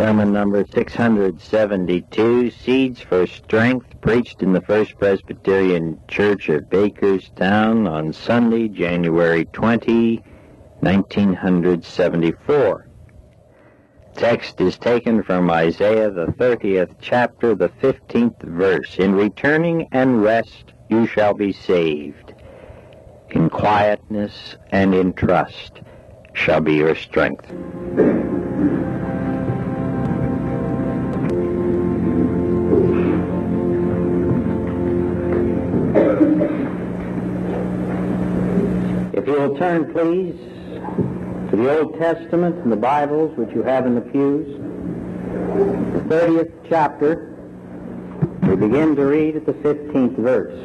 Sermon 0.00 0.32
number 0.32 0.64
672, 0.64 2.50
Seeds 2.52 3.02
for 3.02 3.26
Strength, 3.26 4.00
preached 4.00 4.40
in 4.40 4.54
the 4.54 4.62
First 4.62 4.98
Presbyterian 4.98 6.00
Church 6.08 6.48
of 6.48 6.70
Bakerstown 6.70 7.86
on 7.86 8.14
Sunday, 8.14 8.68
January 8.68 9.44
20, 9.44 10.22
1974. 10.80 12.86
Text 14.16 14.58
is 14.62 14.78
taken 14.78 15.22
from 15.22 15.50
Isaiah, 15.50 16.10
the 16.10 16.28
30th 16.28 16.94
chapter, 17.02 17.54
the 17.54 17.68
15th 17.68 18.42
verse. 18.42 18.96
In 18.96 19.14
returning 19.14 19.86
and 19.92 20.22
rest 20.22 20.72
you 20.88 21.06
shall 21.06 21.34
be 21.34 21.52
saved. 21.52 22.32
In 23.32 23.50
quietness 23.50 24.56
and 24.70 24.94
in 24.94 25.12
trust 25.12 25.82
shall 26.32 26.62
be 26.62 26.76
your 26.76 26.94
strength. 26.94 27.52
Turn, 39.60 39.92
please, 39.92 40.40
to 41.50 41.54
the 41.54 41.78
Old 41.78 41.98
Testament 41.98 42.56
and 42.62 42.72
the 42.72 42.76
Bibles 42.76 43.36
which 43.36 43.50
you 43.54 43.62
have 43.62 43.84
in 43.84 43.94
the 43.94 44.00
pews, 44.00 44.56
the 45.92 46.14
30th 46.14 46.50
chapter, 46.66 47.36
we 48.44 48.56
begin 48.56 48.96
to 48.96 49.04
read 49.04 49.36
at 49.36 49.44
the 49.44 49.52
15th 49.52 50.16
verse. 50.16 50.58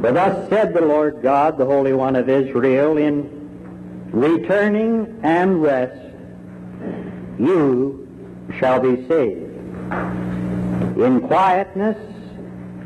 For 0.00 0.10
thus 0.10 0.48
said 0.48 0.72
the 0.72 0.80
Lord 0.80 1.20
God, 1.20 1.58
the 1.58 1.66
Holy 1.66 1.92
One 1.92 2.16
of 2.16 2.30
Israel, 2.30 2.96
in 2.96 4.08
returning 4.10 5.20
and 5.22 5.62
rest, 5.62 6.03
you 7.38 8.06
shall 8.58 8.80
be 8.80 9.06
saved. 9.08 9.54
In 10.98 11.20
quietness 11.26 11.98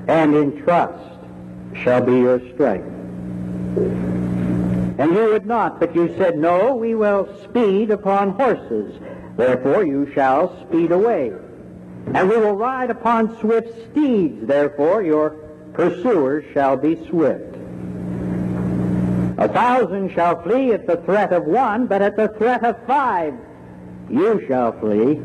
and 0.06 0.34
in 0.34 0.62
trust 0.62 1.04
shall 1.74 2.00
be 2.00 2.12
your 2.12 2.40
strength. 2.54 2.86
And 4.98 5.14
you 5.14 5.26
would 5.26 5.46
not, 5.46 5.78
but 5.78 5.94
you 5.94 6.14
said, 6.18 6.38
No, 6.38 6.74
we 6.74 6.94
will 6.94 7.28
speed 7.44 7.90
upon 7.90 8.30
horses. 8.30 8.98
Therefore 9.36 9.84
you 9.84 10.10
shall 10.12 10.60
speed 10.66 10.90
away. 10.90 11.32
And 12.14 12.28
we 12.28 12.36
will 12.36 12.56
ride 12.56 12.90
upon 12.90 13.38
swift 13.38 13.90
steeds. 13.90 14.46
Therefore 14.46 15.02
your 15.02 15.30
pursuers 15.74 16.44
shall 16.52 16.76
be 16.76 16.96
swift. 17.06 17.54
A 19.38 19.46
thousand 19.46 20.10
shall 20.12 20.42
flee 20.42 20.72
at 20.72 20.86
the 20.86 20.96
threat 20.96 21.32
of 21.32 21.44
one, 21.44 21.86
but 21.86 22.02
at 22.02 22.16
the 22.16 22.28
threat 22.28 22.64
of 22.64 22.76
five 22.86 23.34
you 24.10 24.44
shall 24.46 24.72
flee 24.80 25.20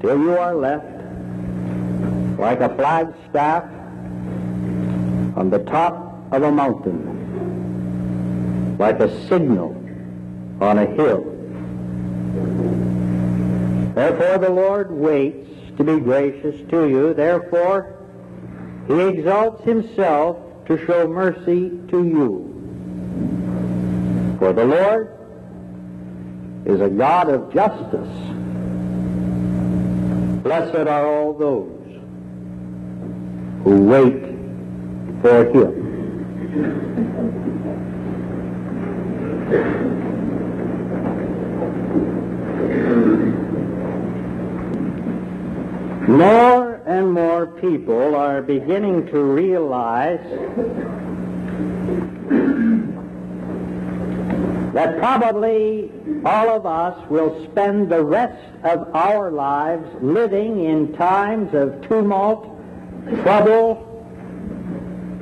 till 0.00 0.18
you 0.18 0.36
are 0.36 0.54
left 0.54 0.86
like 2.38 2.60
a 2.60 2.68
flagstaff 2.76 3.64
on 5.36 5.48
the 5.50 5.60
top 5.60 6.26
of 6.32 6.42
a 6.42 6.52
mountain, 6.52 6.98
like 8.78 9.00
a 9.00 9.08
signal 9.28 9.76
on 10.60 10.78
a 10.78 10.86
hill. 10.86 11.24
Therefore 13.94 14.38
the 14.38 14.50
Lord 14.50 14.90
waits 14.90 15.48
to 15.76 15.84
be 15.84 16.00
gracious 16.00 16.68
to 16.70 16.88
you. 16.88 17.14
Therefore 17.14 17.96
he 18.88 19.00
exalts 19.00 19.62
himself 19.64 20.38
to 20.66 20.84
show 20.86 21.06
mercy 21.06 21.70
to 21.88 22.04
you. 22.04 22.48
For 24.38 24.52
the 24.52 24.64
Lord 24.64 25.21
is 26.64 26.80
a 26.80 26.88
God 26.88 27.28
of 27.28 27.52
justice. 27.52 28.08
Blessed 30.42 30.88
are 30.88 31.06
all 31.06 31.32
those 31.34 31.82
who 33.64 33.82
wait 33.84 34.22
for 35.22 35.44
him. 35.50 35.82
More 46.08 46.82
and 46.86 47.12
more 47.12 47.46
people 47.46 48.14
are 48.16 48.42
beginning 48.42 49.06
to 49.06 49.22
realize 49.22 50.20
that 54.72 54.98
probably 54.98 55.90
all 56.24 56.48
of 56.48 56.64
us 56.64 57.08
will 57.10 57.44
spend 57.50 57.90
the 57.90 58.02
rest 58.02 58.42
of 58.64 58.88
our 58.94 59.30
lives 59.30 59.86
living 60.00 60.64
in 60.64 60.94
times 60.94 61.52
of 61.54 61.86
tumult, 61.86 62.46
trouble, 63.22 63.88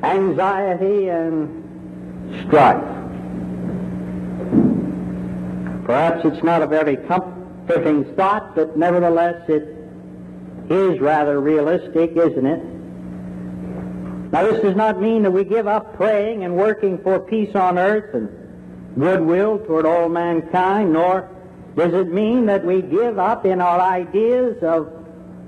anxiety, 0.04 1.08
and 1.08 2.44
strife. 2.46 2.80
Perhaps 5.84 6.24
it's 6.24 6.44
not 6.44 6.62
a 6.62 6.66
very 6.68 6.96
comforting 6.96 8.04
thought, 8.14 8.54
but 8.54 8.76
nevertheless 8.76 9.48
it 9.48 9.76
is 10.70 11.00
rather 11.00 11.40
realistic, 11.40 12.12
isn't 12.12 12.46
it? 12.46 12.64
Now, 14.32 14.44
this 14.44 14.62
does 14.62 14.76
not 14.76 15.00
mean 15.00 15.24
that 15.24 15.32
we 15.32 15.42
give 15.42 15.66
up 15.66 15.96
praying 15.96 16.44
and 16.44 16.56
working 16.56 16.98
for 16.98 17.18
peace 17.18 17.56
on 17.56 17.76
earth 17.76 18.14
and 18.14 18.39
goodwill 18.98 19.58
toward 19.60 19.86
all 19.86 20.08
mankind, 20.08 20.92
nor 20.92 21.28
does 21.76 21.94
it 21.94 22.12
mean 22.12 22.46
that 22.46 22.64
we 22.64 22.82
give 22.82 23.18
up 23.18 23.46
in 23.46 23.60
our 23.60 23.80
ideas 23.80 24.62
of 24.62 24.92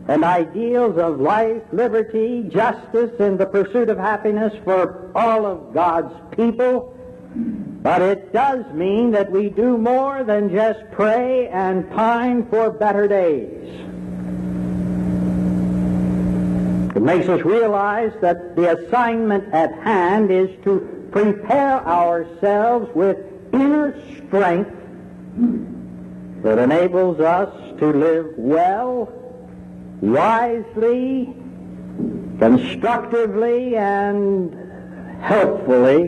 and 0.08 0.24
ideals 0.24 0.98
of 0.98 1.20
life, 1.20 1.62
liberty, 1.72 2.42
justice, 2.48 3.12
and 3.20 3.38
the 3.38 3.46
pursuit 3.46 3.88
of 3.88 3.98
happiness 3.98 4.52
for 4.64 5.12
all 5.14 5.46
of 5.46 5.72
God's 5.72 6.12
people. 6.34 6.96
But 7.34 8.02
it 8.02 8.32
does 8.32 8.64
mean 8.74 9.12
that 9.12 9.30
we 9.30 9.48
do 9.48 9.78
more 9.78 10.24
than 10.24 10.50
just 10.50 10.80
pray 10.90 11.48
and 11.48 11.88
pine 11.92 12.46
for 12.48 12.70
better 12.70 13.06
days. 13.06 13.68
It 16.94 17.02
makes 17.02 17.28
us 17.28 17.40
realize 17.42 18.12
that 18.20 18.54
the 18.54 18.76
assignment 18.76 19.52
at 19.54 19.72
hand 19.82 20.30
is 20.30 20.50
to 20.64 21.08
prepare 21.10 21.86
ourselves 21.86 22.90
with 22.94 23.18
inner 23.52 24.00
strength 24.16 24.70
that 26.42 26.58
enables 26.58 27.20
us 27.20 27.78
to 27.78 27.92
live 27.92 28.34
well, 28.36 29.12
wisely, 30.00 31.34
constructively, 32.38 33.76
and 33.76 34.54
helpfully 35.20 36.02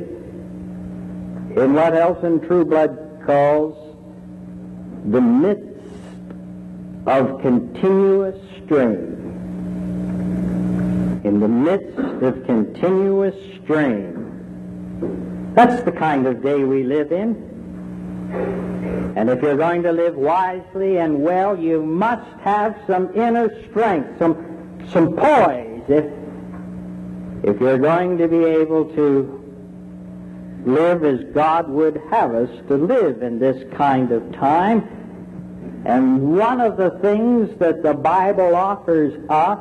in 1.56 1.74
what 1.74 1.94
Elton 1.94 2.40
Trueblood 2.40 3.22
calls 3.24 3.96
the 5.10 5.20
midst 5.20 5.70
of 7.06 7.40
continuous 7.40 8.40
strain 8.64 9.14
in 11.24 11.40
the 11.40 11.48
midst 11.48 11.98
of 12.22 12.44
continuous 12.44 13.34
strain. 13.62 14.13
That's 15.54 15.82
the 15.84 15.92
kind 15.92 16.26
of 16.26 16.42
day 16.42 16.64
we 16.64 16.82
live 16.82 17.12
in. 17.12 17.52
And 19.16 19.30
if 19.30 19.40
you're 19.40 19.56
going 19.56 19.84
to 19.84 19.92
live 19.92 20.16
wisely 20.16 20.98
and 20.98 21.22
well, 21.22 21.56
you 21.56 21.80
must 21.80 22.28
have 22.40 22.76
some 22.88 23.14
inner 23.14 23.48
strength, 23.70 24.18
some, 24.18 24.84
some 24.90 25.14
poise, 25.14 25.82
if, 25.88 26.04
if 27.44 27.60
you're 27.60 27.78
going 27.78 28.18
to 28.18 28.26
be 28.26 28.44
able 28.44 28.86
to 28.96 29.40
live 30.66 31.04
as 31.04 31.22
God 31.32 31.68
would 31.68 32.02
have 32.10 32.34
us 32.34 32.50
to 32.66 32.74
live 32.74 33.22
in 33.22 33.38
this 33.38 33.72
kind 33.76 34.10
of 34.10 34.32
time. 34.32 35.82
And 35.84 36.36
one 36.36 36.60
of 36.60 36.76
the 36.76 36.90
things 37.00 37.56
that 37.60 37.84
the 37.84 37.94
Bible 37.94 38.56
offers 38.56 39.14
us 39.28 39.60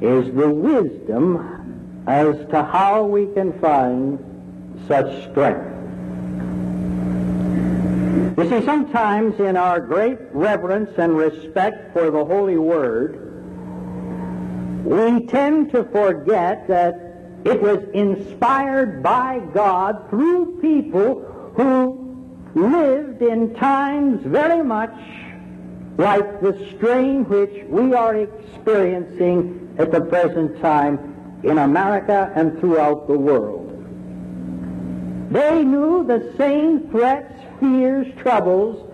is 0.00 0.32
the 0.34 0.48
wisdom 0.48 2.04
as 2.06 2.36
to 2.50 2.62
how 2.62 3.04
we 3.04 3.26
can 3.32 3.58
find 3.60 4.33
such 4.86 5.30
strength. 5.30 5.70
You 8.36 8.48
see, 8.50 8.64
sometimes 8.64 9.38
in 9.38 9.56
our 9.56 9.80
great 9.80 10.18
reverence 10.32 10.90
and 10.98 11.16
respect 11.16 11.92
for 11.92 12.10
the 12.10 12.24
Holy 12.24 12.58
Word, 12.58 13.20
we 14.84 15.26
tend 15.26 15.70
to 15.70 15.84
forget 15.84 16.66
that 16.68 16.94
it 17.44 17.60
was 17.60 17.78
inspired 17.94 19.02
by 19.02 19.38
God 19.52 20.10
through 20.10 20.58
people 20.60 21.20
who 21.56 22.04
lived 22.54 23.22
in 23.22 23.54
times 23.54 24.20
very 24.24 24.64
much 24.64 24.94
like 25.96 26.40
the 26.40 26.70
strain 26.74 27.24
which 27.28 27.64
we 27.68 27.94
are 27.94 28.16
experiencing 28.16 29.74
at 29.78 29.92
the 29.92 30.00
present 30.00 30.60
time 30.60 31.40
in 31.44 31.58
America 31.58 32.32
and 32.34 32.58
throughout 32.58 33.06
the 33.06 33.16
world. 33.16 33.63
They 35.34 35.64
knew 35.64 36.04
the 36.04 36.32
same 36.38 36.88
threats, 36.90 37.34
fears, 37.58 38.06
troubles, 38.18 38.88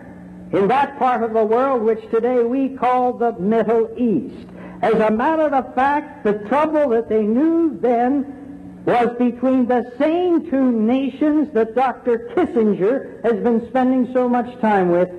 In 0.52 0.68
that 0.68 0.98
part 0.98 1.22
of 1.22 1.32
the 1.32 1.44
world 1.44 1.82
which 1.82 2.00
today 2.10 2.42
we 2.42 2.70
call 2.70 3.12
the 3.12 3.32
Middle 3.32 3.90
East. 3.96 4.48
As 4.80 4.94
a 4.94 5.10
matter 5.10 5.54
of 5.54 5.74
fact, 5.74 6.24
the 6.24 6.34
trouble 6.48 6.88
that 6.90 7.08
they 7.08 7.22
knew 7.22 7.78
then 7.80 8.82
was 8.84 9.14
between 9.18 9.66
the 9.66 9.92
same 9.98 10.48
two 10.50 10.72
nations 10.72 11.52
that 11.52 11.74
Dr. 11.74 12.30
Kissinger 12.34 13.22
has 13.22 13.34
been 13.42 13.68
spending 13.68 14.12
so 14.14 14.28
much 14.28 14.58
time 14.60 14.90
with 14.90 15.10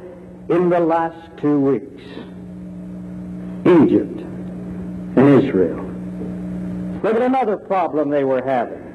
in 0.49 0.69
the 0.69 0.79
last 0.79 1.17
two 1.37 1.59
weeks 1.59 2.01
Egypt 3.65 4.21
and 5.15 5.43
Israel. 5.43 5.88
Look 7.01 7.15
at 7.15 7.21
another 7.21 7.55
problem 7.57 8.09
they 8.09 8.25
were 8.25 8.41
having. 8.41 8.89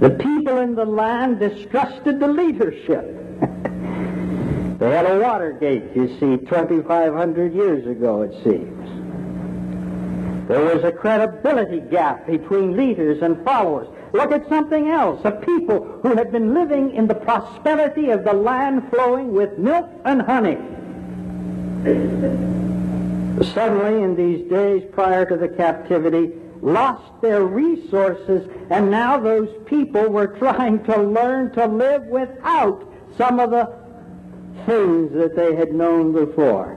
The 0.00 0.10
people 0.10 0.58
in 0.58 0.74
the 0.74 0.84
land 0.84 1.38
distrusted 1.38 2.20
the 2.20 2.28
leadership. 2.28 3.04
they 4.78 4.90
had 4.90 5.06
a 5.06 5.20
Watergate, 5.20 5.94
you 5.94 6.08
see, 6.18 6.36
2,500 6.44 7.54
years 7.54 7.86
ago, 7.86 8.22
it 8.22 8.32
seems. 8.42 8.76
There 10.48 10.60
was 10.60 10.84
a 10.84 10.92
credibility 10.92 11.80
gap 11.80 12.26
between 12.26 12.76
leaders 12.76 13.22
and 13.22 13.42
followers. 13.44 13.88
Look 14.12 14.32
at 14.32 14.48
something 14.48 14.88
else. 14.88 15.20
A 15.24 15.32
people 15.32 16.00
who 16.02 16.14
had 16.14 16.30
been 16.30 16.52
living 16.52 16.94
in 16.94 17.06
the 17.06 17.14
prosperity 17.14 18.10
of 18.10 18.24
the 18.24 18.32
land 18.32 18.90
flowing 18.90 19.32
with 19.32 19.56
milk 19.58 19.88
and 20.04 20.22
honey. 20.22 20.58
Suddenly, 23.54 24.02
in 24.02 24.14
these 24.16 24.48
days 24.50 24.82
prior 24.92 25.24
to 25.26 25.36
the 25.36 25.48
captivity, 25.48 26.32
lost 26.66 27.22
their 27.22 27.44
resources, 27.44 28.48
and 28.70 28.90
now 28.90 29.20
those 29.20 29.48
people 29.66 30.08
were 30.08 30.26
trying 30.26 30.82
to 30.82 31.00
learn 31.00 31.52
to 31.52 31.64
live 31.64 32.02
without 32.06 32.92
some 33.16 33.38
of 33.38 33.52
the 33.52 33.72
things 34.66 35.12
that 35.12 35.36
they 35.36 35.54
had 35.54 35.72
known 35.72 36.12
before. 36.12 36.76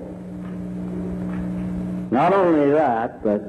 Not 2.12 2.34
only 2.34 2.70
that, 2.72 3.24
but 3.24 3.42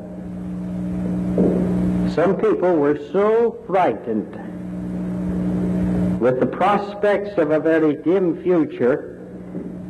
some 2.14 2.36
people 2.36 2.74
were 2.74 2.98
so 3.12 3.62
frightened 3.66 4.32
with 6.20 6.40
the 6.40 6.46
prospects 6.46 7.36
of 7.36 7.50
a 7.50 7.60
very 7.60 7.96
dim 7.96 8.42
future 8.42 9.28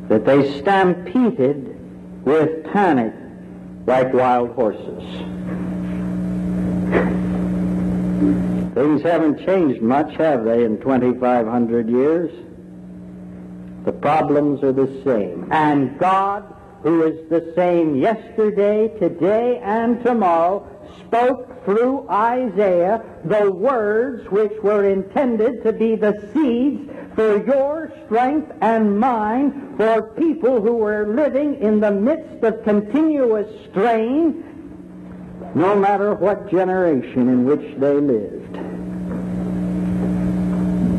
that 0.09 0.25
they 0.25 0.59
stampeded 0.59 1.77
with 2.25 2.65
panic 2.73 3.15
like 3.87 4.13
wild 4.13 4.51
horses. 4.51 5.70
Things 8.75 9.03
haven't 9.03 9.45
changed 9.45 9.83
much, 9.83 10.15
have 10.17 10.45
they, 10.45 10.65
in 10.65 10.79
2,500 10.79 11.89
years? 11.89 12.31
The 13.85 13.93
problems 13.93 14.63
are 14.63 14.73
the 14.73 15.03
same. 15.05 15.49
And 15.51 15.99
God, 15.99 16.45
who 16.83 17.03
is 17.03 17.29
the 17.29 17.53
same 17.57 17.97
yesterday, 17.97 18.89
today, 18.99 19.61
and 19.63 20.03
tomorrow, 20.03 20.67
spoke 21.07 21.65
through 21.65 22.09
Isaiah 22.09 23.03
the 23.25 23.51
words 23.51 24.31
which 24.31 24.53
were 24.63 24.89
intended 24.89 25.63
to 25.63 25.73
be 25.73 25.97
the 25.97 26.31
seeds 26.33 26.91
for 27.15 27.45
your 27.45 27.93
strength 28.07 28.53
and 28.61 28.99
mine 28.99 29.75
for 29.77 30.03
people 30.15 30.61
who 30.61 30.77
were 30.77 31.07
living 31.15 31.61
in 31.61 31.81
the 31.81 31.91
midst 31.91 32.45
of 32.45 32.63
continuous 32.65 33.49
strain, 33.69 34.50
no 35.55 35.75
matter 35.75 36.15
what 36.15 36.51
generation 36.51 37.29
in 37.29 37.45
which 37.45 37.79
they 37.79 37.95
lived. 37.95 38.55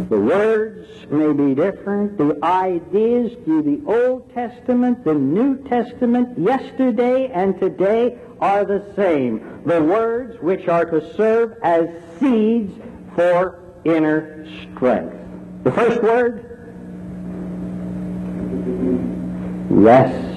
The 0.10 0.20
words 0.20 0.90
may 1.10 1.32
be 1.32 1.56
different. 1.56 2.18
The 2.18 2.38
ideas 2.44 3.32
through 3.46 3.64
the 3.64 3.82
Old 3.86 4.34
Testament, 4.34 5.04
the 5.06 5.14
New 5.14 5.64
Testament, 5.64 6.38
yesterday 6.38 7.32
and 7.34 7.60
today 7.60 8.18
are 8.42 8.66
the 8.66 8.92
same. 8.96 9.62
The 9.66 9.82
words 9.82 10.42
which 10.42 10.68
are 10.68 10.86
to 10.86 11.16
serve 11.16 11.58
as 11.64 11.88
seeds 12.20 12.74
for 13.16 13.60
inner 13.86 14.46
strength. 14.76 15.16
The 15.64 15.72
first 15.72 16.02
word, 16.02 16.46
rest. 19.70 20.28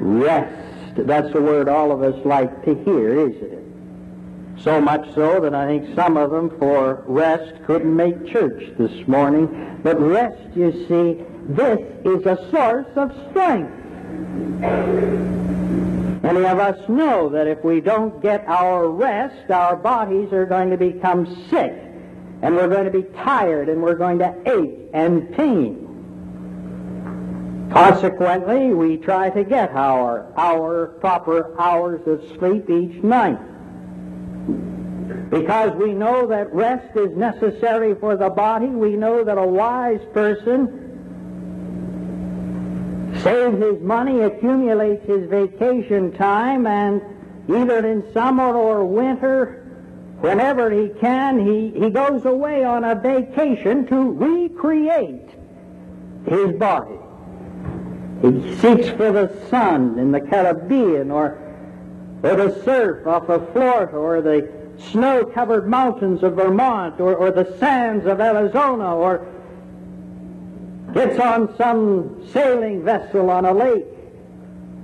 Rest. 0.00 0.67
That's 1.06 1.32
the 1.32 1.40
word 1.40 1.68
all 1.68 1.92
of 1.92 2.02
us 2.02 2.24
like 2.24 2.64
to 2.64 2.74
hear, 2.84 3.28
isn't 3.28 3.52
it? 3.52 3.64
So 4.62 4.80
much 4.80 5.14
so 5.14 5.40
that 5.40 5.54
I 5.54 5.66
think 5.66 5.94
some 5.94 6.16
of 6.16 6.30
them 6.30 6.50
for 6.58 7.04
rest 7.06 7.64
couldn't 7.64 7.94
make 7.94 8.26
church 8.26 8.72
this 8.76 9.06
morning. 9.06 9.78
But 9.82 10.00
rest, 10.00 10.56
you 10.56 10.72
see, 10.88 11.24
this 11.48 11.78
is 12.04 12.26
a 12.26 12.36
source 12.50 12.88
of 12.96 13.12
strength. 13.30 13.72
Many 16.22 16.44
of 16.44 16.58
us 16.58 16.88
know 16.88 17.28
that 17.28 17.46
if 17.46 17.62
we 17.62 17.80
don't 17.80 18.20
get 18.20 18.44
our 18.48 18.88
rest, 18.88 19.50
our 19.50 19.76
bodies 19.76 20.32
are 20.32 20.44
going 20.44 20.70
to 20.70 20.76
become 20.76 21.26
sick, 21.48 21.72
and 22.42 22.56
we're 22.56 22.68
going 22.68 22.84
to 22.84 22.90
be 22.90 23.04
tired, 23.04 23.68
and 23.68 23.80
we're 23.80 23.94
going 23.94 24.18
to 24.18 24.34
ache 24.44 24.90
and 24.92 25.32
pain. 25.34 25.87
Consequently, 27.70 28.72
we 28.72 28.96
try 28.96 29.28
to 29.30 29.44
get 29.44 29.70
our, 29.72 30.32
our 30.36 30.86
proper 31.00 31.58
hours 31.60 32.00
of 32.06 32.22
sleep 32.38 32.70
each 32.70 33.02
night. 33.02 33.38
Because 35.30 35.72
we 35.76 35.92
know 35.92 36.26
that 36.26 36.52
rest 36.54 36.96
is 36.96 37.14
necessary 37.16 37.94
for 37.94 38.16
the 38.16 38.30
body, 38.30 38.66
we 38.66 38.96
know 38.96 39.22
that 39.22 39.36
a 39.36 39.46
wise 39.46 40.00
person 40.14 40.84
saves 43.22 43.58
his 43.58 43.80
money, 43.82 44.20
accumulates 44.20 45.04
his 45.06 45.28
vacation 45.28 46.12
time, 46.12 46.66
and 46.66 47.02
either 47.48 47.86
in 47.86 48.10
summer 48.14 48.54
or 48.54 48.84
winter, 48.86 49.64
whenever 50.20 50.70
he 50.70 50.88
can, 51.00 51.38
he, 51.38 51.70
he 51.78 51.90
goes 51.90 52.24
away 52.24 52.64
on 52.64 52.84
a 52.84 52.94
vacation 52.94 53.86
to 53.86 54.12
recreate 54.12 55.28
his 56.26 56.52
body. 56.56 56.98
He 58.22 58.56
seeks 58.56 58.88
for 58.90 59.12
the 59.12 59.32
sun 59.48 59.98
in 59.98 60.10
the 60.10 60.20
Caribbean 60.20 61.10
or, 61.10 61.38
or 62.22 62.34
the 62.34 62.62
surf 62.64 63.06
off 63.06 63.28
of 63.28 63.52
Florida 63.52 63.96
or 63.96 64.20
the 64.20 64.50
snow-covered 64.90 65.68
mountains 65.68 66.22
of 66.22 66.34
Vermont 66.34 67.00
or, 67.00 67.14
or 67.14 67.30
the 67.30 67.56
sands 67.58 68.06
of 68.06 68.20
Arizona 68.20 68.96
or 68.96 69.26
gets 70.92 71.18
on 71.20 71.56
some 71.56 72.26
sailing 72.32 72.82
vessel 72.84 73.30
on 73.30 73.44
a 73.44 73.52
lake. 73.52 73.86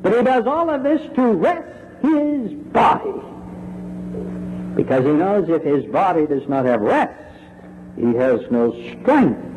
But 0.03 0.17
he 0.17 0.23
does 0.23 0.47
all 0.47 0.71
of 0.71 0.83
this 0.83 1.01
to 1.15 1.23
rest 1.33 1.69
his 2.03 2.53
body. 2.53 3.21
Because 4.77 5.05
he 5.05 5.13
knows 5.13 5.49
if 5.49 5.63
his 5.63 5.85
body 5.87 6.27
does 6.27 6.47
not 6.49 6.67
have 6.67 6.81
rest, 6.83 7.15
he 7.97 8.15
has 8.15 8.41
no 8.51 8.71
strength. 8.91 9.54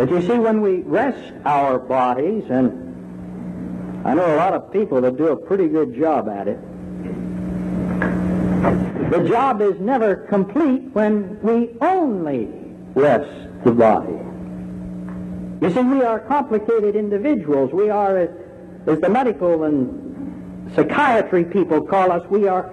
But 0.00 0.08
you 0.08 0.22
see, 0.22 0.38
when 0.38 0.62
we 0.62 0.80
rest 0.80 1.30
our 1.44 1.78
bodies, 1.78 2.44
and 2.48 4.02
I 4.02 4.14
know 4.14 4.34
a 4.34 4.38
lot 4.38 4.54
of 4.54 4.72
people 4.72 4.98
that 5.02 5.18
do 5.18 5.28
a 5.28 5.36
pretty 5.36 5.68
good 5.68 5.94
job 5.94 6.26
at 6.26 6.48
it, 6.48 6.58
the 9.10 9.28
job 9.28 9.60
is 9.60 9.78
never 9.78 10.16
complete 10.16 10.84
when 10.94 11.38
we 11.42 11.76
only 11.82 12.48
rest 12.94 13.28
the 13.62 13.72
body. 13.72 14.18
You 15.60 15.70
see, 15.70 15.82
we 15.82 16.02
are 16.02 16.18
complicated 16.20 16.96
individuals. 16.96 17.70
We 17.70 17.90
are, 17.90 18.16
as, 18.16 18.30
as 18.86 19.00
the 19.00 19.10
medical 19.10 19.64
and 19.64 20.72
psychiatry 20.74 21.44
people 21.44 21.82
call 21.82 22.10
us, 22.10 22.26
we 22.30 22.48
are 22.48 22.72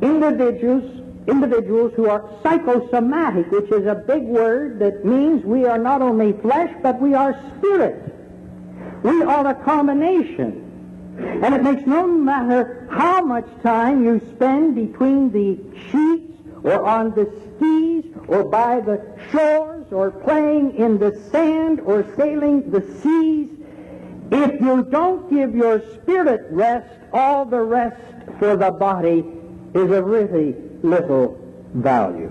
individuals 0.00 1.01
individuals 1.26 1.92
who 1.94 2.08
are 2.08 2.28
psychosomatic, 2.42 3.50
which 3.50 3.70
is 3.70 3.86
a 3.86 3.94
big 3.94 4.22
word 4.22 4.78
that 4.80 5.04
means 5.04 5.44
we 5.44 5.64
are 5.64 5.78
not 5.78 6.02
only 6.02 6.32
flesh, 6.40 6.74
but 6.82 7.00
we 7.00 7.14
are 7.14 7.38
spirit. 7.58 8.12
We 9.02 9.22
are 9.22 9.46
a 9.46 9.54
combination. 9.54 10.68
And 11.18 11.54
it 11.54 11.62
makes 11.62 11.86
no 11.86 12.06
matter 12.06 12.88
how 12.90 13.24
much 13.24 13.46
time 13.62 14.04
you 14.04 14.20
spend 14.34 14.74
between 14.74 15.30
the 15.30 15.58
sheets 15.90 16.32
or 16.62 16.84
on 16.84 17.10
the 17.10 17.30
skis 17.56 18.04
or 18.28 18.44
by 18.44 18.80
the 18.80 19.00
shores 19.30 19.86
or 19.92 20.10
playing 20.10 20.76
in 20.76 20.98
the 20.98 21.14
sand 21.30 21.80
or 21.80 22.04
sailing 22.16 22.70
the 22.70 22.80
seas, 23.02 23.50
if 24.30 24.60
you 24.60 24.84
don't 24.84 25.30
give 25.30 25.54
your 25.54 25.82
spirit 25.94 26.46
rest, 26.50 26.88
all 27.12 27.44
the 27.44 27.60
rest 27.60 28.00
for 28.38 28.56
the 28.56 28.70
body 28.70 29.24
is 29.74 29.90
a 29.90 30.02
really 30.02 30.54
little 30.82 31.38
value. 31.74 32.30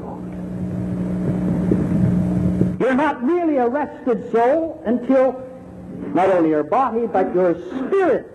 You're 2.79 2.95
not 2.95 3.23
really 3.23 3.57
a 3.57 3.67
rested 3.67 4.31
soul 4.31 4.81
until 4.85 5.41
not 6.13 6.29
only 6.29 6.49
your 6.49 6.63
body, 6.63 7.07
but 7.07 7.33
your 7.33 7.55
spirit, 7.67 8.27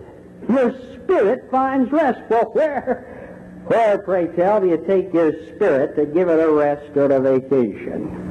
your 0.49 0.73
spirit 0.95 1.51
finds 1.51 1.91
rest. 1.91 2.21
Well, 2.29 2.51
where, 2.53 3.63
where, 3.67 3.99
pray 3.99 4.29
tell, 4.29 4.61
do 4.61 4.69
you 4.69 4.79
take 4.87 5.13
your 5.13 5.33
spirit 5.55 5.97
to 5.97 6.07
give 6.07 6.29
it 6.29 6.41
a 6.41 6.51
rest 6.51 6.97
or 6.97 7.11
a 7.11 7.21
vacation? 7.21 8.23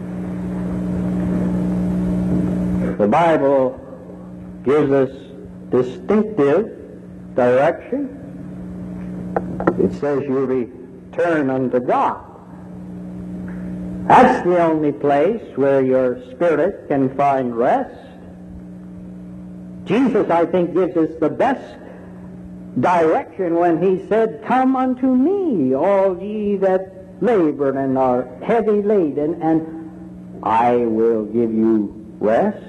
The 2.98 3.08
Bible 3.08 3.80
gives 4.64 4.92
us 4.92 5.10
distinctive 5.70 7.36
direction. 7.36 8.22
It 9.78 9.92
says 10.00 10.24
you 10.24 10.46
return 11.16 11.50
unto 11.50 11.80
God. 11.80 12.24
That's 14.08 14.46
the 14.46 14.62
only 14.62 14.92
place 14.92 15.42
where 15.56 15.82
your 15.82 16.22
spirit 16.32 16.88
can 16.88 17.16
find 17.16 17.56
rest. 17.56 17.96
Jesus, 19.86 20.30
I 20.30 20.46
think, 20.46 20.74
gives 20.74 20.96
us 20.96 21.10
the 21.20 21.30
best 21.30 21.80
direction 22.80 23.56
when 23.56 23.82
he 23.82 24.08
said, 24.08 24.44
Come 24.46 24.76
unto 24.76 25.08
me, 25.08 25.74
all 25.76 26.22
ye 26.22 26.58
that 26.58 27.22
labor 27.22 27.78
and 27.78 27.98
are 27.98 28.28
heavy 28.44 28.82
laden, 28.82 29.42
and 29.42 30.42
I 30.44 30.76
will 30.76 31.26
give 31.26 31.52
you 31.52 32.16
rest. 32.20 32.64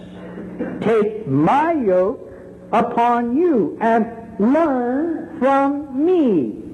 Take 0.80 1.26
my 1.26 1.72
yoke 1.72 2.32
upon 2.72 3.36
you 3.36 3.76
and 3.80 4.06
learn 4.38 5.38
from 5.38 6.04
me. 6.06 6.65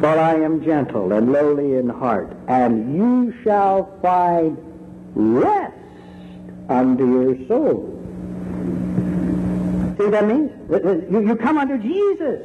For 0.00 0.18
I 0.18 0.34
am 0.34 0.62
gentle 0.62 1.12
and 1.12 1.32
lowly 1.32 1.74
in 1.74 1.88
heart, 1.88 2.36
and 2.46 2.94
you 2.94 3.34
shall 3.42 3.98
find 4.02 4.58
rest 5.14 5.72
unto 6.68 7.10
your 7.10 7.46
soul. 7.46 7.90
See 9.96 10.02
what 10.04 10.10
that 10.10 10.26
means? 10.26 10.50
You, 11.10 11.36
come 11.36 11.56
under 11.56 11.78
Jesus. 11.78 12.40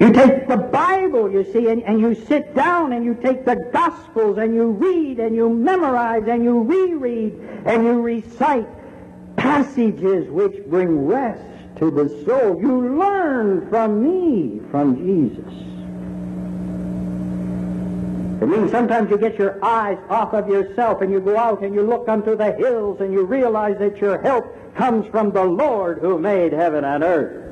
You 0.00 0.12
take 0.12 0.48
the 0.48 0.56
Bible, 0.56 1.30
you 1.30 1.44
see, 1.52 1.68
and, 1.68 1.82
and 1.82 2.00
you 2.00 2.14
sit 2.14 2.54
down 2.54 2.92
and 2.92 3.04
you 3.04 3.14
take 3.14 3.44
the 3.44 3.56
Gospels 3.72 4.38
and 4.38 4.54
you 4.54 4.70
read 4.70 5.20
and 5.20 5.36
you 5.36 5.48
memorize 5.48 6.26
and 6.26 6.42
you 6.42 6.62
reread 6.62 7.34
and 7.66 7.84
you 7.84 8.00
recite 8.00 8.66
passages 9.36 10.30
which 10.30 10.64
bring 10.66 11.06
rest 11.06 11.42
to 11.82 11.90
the 11.90 12.08
soul. 12.24 12.60
You 12.60 12.96
learn 12.96 13.68
from 13.68 14.04
me, 14.04 14.60
from 14.70 14.96
Jesus. 14.96 15.52
It 18.40 18.46
means 18.46 18.70
sometimes 18.70 19.10
you 19.10 19.18
get 19.18 19.36
your 19.36 19.64
eyes 19.64 19.98
off 20.08 20.32
of 20.32 20.48
yourself 20.48 21.00
and 21.00 21.10
you 21.10 21.18
go 21.18 21.36
out 21.36 21.62
and 21.62 21.74
you 21.74 21.82
look 21.82 22.08
unto 22.08 22.36
the 22.36 22.52
hills 22.52 23.00
and 23.00 23.12
you 23.12 23.24
realize 23.24 23.78
that 23.80 23.98
your 23.98 24.22
help 24.22 24.44
comes 24.76 25.08
from 25.08 25.32
the 25.32 25.42
Lord 25.42 25.98
who 25.98 26.18
made 26.20 26.52
heaven 26.52 26.84
and 26.84 27.02
earth. 27.02 27.48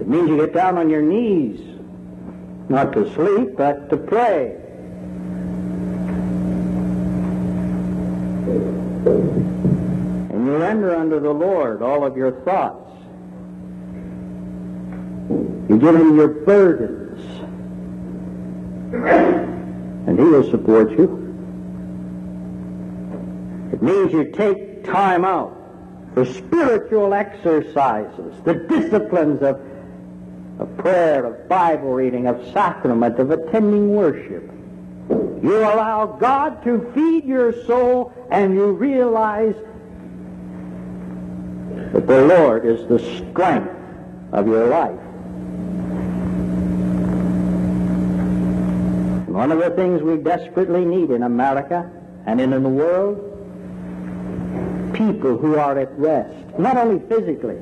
It 0.00 0.08
means 0.08 0.28
you 0.28 0.36
get 0.38 0.52
down 0.52 0.76
on 0.76 0.90
your 0.90 1.02
knees, 1.02 1.60
not 2.68 2.92
to 2.94 3.14
sleep, 3.14 3.56
but 3.56 3.90
to 3.90 3.96
pray. 3.96 4.60
You 10.54 10.94
unto 10.94 11.18
the 11.18 11.32
Lord 11.32 11.82
all 11.82 12.04
of 12.04 12.16
your 12.16 12.30
thoughts. 12.42 12.92
You 15.68 15.78
give 15.80 15.96
him 15.96 16.16
your 16.16 16.28
burdens. 16.28 17.20
And 20.06 20.16
he 20.16 20.24
will 20.24 20.48
support 20.48 20.92
you. 20.92 21.04
It 23.72 23.82
means 23.82 24.12
you 24.12 24.30
take 24.30 24.84
time 24.84 25.24
out 25.24 25.56
for 26.14 26.24
spiritual 26.24 27.14
exercises, 27.14 28.40
the 28.44 28.54
disciplines 28.54 29.42
of, 29.42 29.60
of 30.60 30.76
prayer, 30.76 31.24
of 31.24 31.48
Bible 31.48 31.92
reading, 31.92 32.28
of 32.28 32.40
sacrament, 32.52 33.18
of 33.18 33.32
attending 33.32 33.96
worship. 33.96 34.48
You 35.42 35.58
allow 35.58 36.06
God 36.06 36.62
to 36.62 36.92
feed 36.94 37.24
your 37.24 37.52
soul 37.64 38.12
and 38.30 38.54
you 38.54 38.70
realize 38.70 39.56
that 41.94 42.08
the 42.08 42.26
Lord 42.26 42.66
is 42.66 42.84
the 42.88 42.98
strength 42.98 43.72
of 44.32 44.48
your 44.48 44.66
life. 44.66 44.98
One 49.28 49.52
of 49.52 49.60
the 49.60 49.70
things 49.70 50.02
we 50.02 50.16
desperately 50.16 50.84
need 50.84 51.10
in 51.12 51.22
America 51.22 51.88
and 52.26 52.40
in 52.40 52.50
the 52.50 52.58
world, 52.68 53.18
people 54.92 55.38
who 55.38 55.54
are 55.54 55.78
at 55.78 55.96
rest, 55.96 56.34
not 56.58 56.76
only 56.76 56.98
physically, 57.08 57.60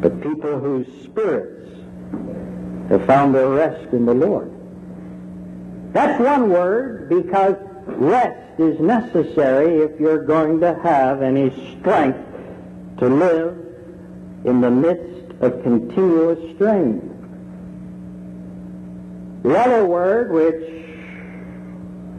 but 0.00 0.22
people 0.22 0.58
whose 0.58 0.86
spirits 1.04 1.70
have 2.88 3.04
found 3.04 3.34
their 3.34 3.50
rest 3.50 3.92
in 3.92 4.06
the 4.06 4.14
Lord. 4.14 4.50
That's 5.92 6.18
one 6.18 6.48
word 6.48 7.10
because 7.10 7.56
rest 7.96 8.60
is 8.60 8.78
necessary 8.80 9.82
if 9.82 9.98
you're 10.00 10.24
going 10.24 10.60
to 10.60 10.78
have 10.82 11.22
any 11.22 11.50
strength 11.78 12.24
to 12.98 13.08
live 13.08 13.56
in 14.44 14.60
the 14.60 14.70
midst 14.70 15.32
of 15.40 15.62
continuous 15.62 16.38
strain. 16.54 17.14
The 19.42 19.56
other 19.56 19.84
word 19.86 20.32
which 20.32 20.78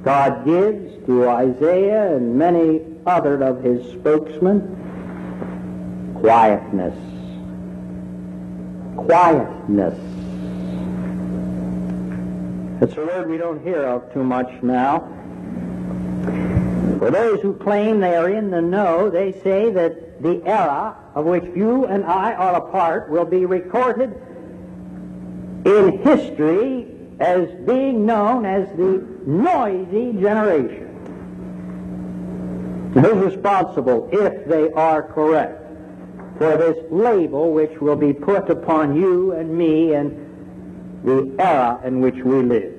God 0.04 0.46
gives 0.46 1.06
to 1.06 1.30
Isaiah 1.30 2.16
and 2.16 2.38
many 2.38 2.82
other 3.06 3.42
of 3.44 3.62
his 3.64 3.92
spokesmen, 3.92 4.62
quietness. 6.20 6.98
Quietness. 8.96 9.98
It's 12.82 12.96
a 12.96 13.06
word 13.06 13.30
we 13.30 13.38
don't 13.38 13.62
hear 13.62 13.84
of 13.86 14.14
too 14.14 14.24
much 14.24 14.50
now. 14.64 15.08
For 17.00 17.10
those 17.10 17.40
who 17.40 17.54
claim 17.54 18.02
they 18.02 18.18
are 18.18 18.30
in 18.30 18.52
the 18.52 18.62
know, 18.62 19.10
they 19.10 19.32
say 19.42 19.72
that 19.72 20.22
the 20.22 20.44
era 20.46 20.98
of 21.16 21.24
which 21.24 21.46
you 21.56 21.86
and 21.86 22.04
I 22.04 22.34
are 22.34 22.56
a 22.56 22.72
part 22.72 23.10
will 23.10 23.24
be 23.24 23.46
recorded 23.46 24.14
in 25.66 26.00
history 26.04 26.88
as 27.22 27.48
being 27.66 28.06
known 28.06 28.46
as 28.46 28.68
the 28.76 29.08
noisy 29.26 30.12
generation. 30.20 30.88
Who's 32.94 33.34
responsible, 33.34 34.10
if 34.12 34.46
they 34.46 34.70
are 34.74 35.02
correct, 35.02 35.68
for 36.38 36.58
this 36.58 36.78
label 36.92 37.54
which 37.54 37.80
will 37.80 37.96
be 37.96 38.12
put 38.12 38.50
upon 38.50 38.98
you 38.98 39.32
and 39.34 39.58
me 39.58 39.94
and 39.94 41.06
the 41.06 41.34
era 41.40 41.80
in 41.86 42.02
which 42.02 42.16
we 42.16 42.42
live? 42.42 42.74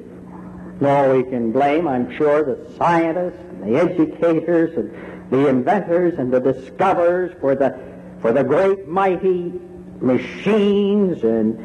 Nor 0.78 1.16
we 1.16 1.22
can 1.22 1.52
blame, 1.52 1.88
I'm 1.88 2.14
sure, 2.16 2.44
the 2.44 2.70
scientists, 2.76 3.49
the 3.64 3.76
educators, 3.76 4.76
and 4.76 5.30
the 5.30 5.48
inventors, 5.48 6.18
and 6.18 6.32
the 6.32 6.40
discoverers 6.40 7.32
for 7.40 7.54
the 7.54 7.78
for 8.20 8.32
the 8.32 8.44
great 8.44 8.86
mighty 8.86 9.52
machines 10.00 11.22
and 11.24 11.58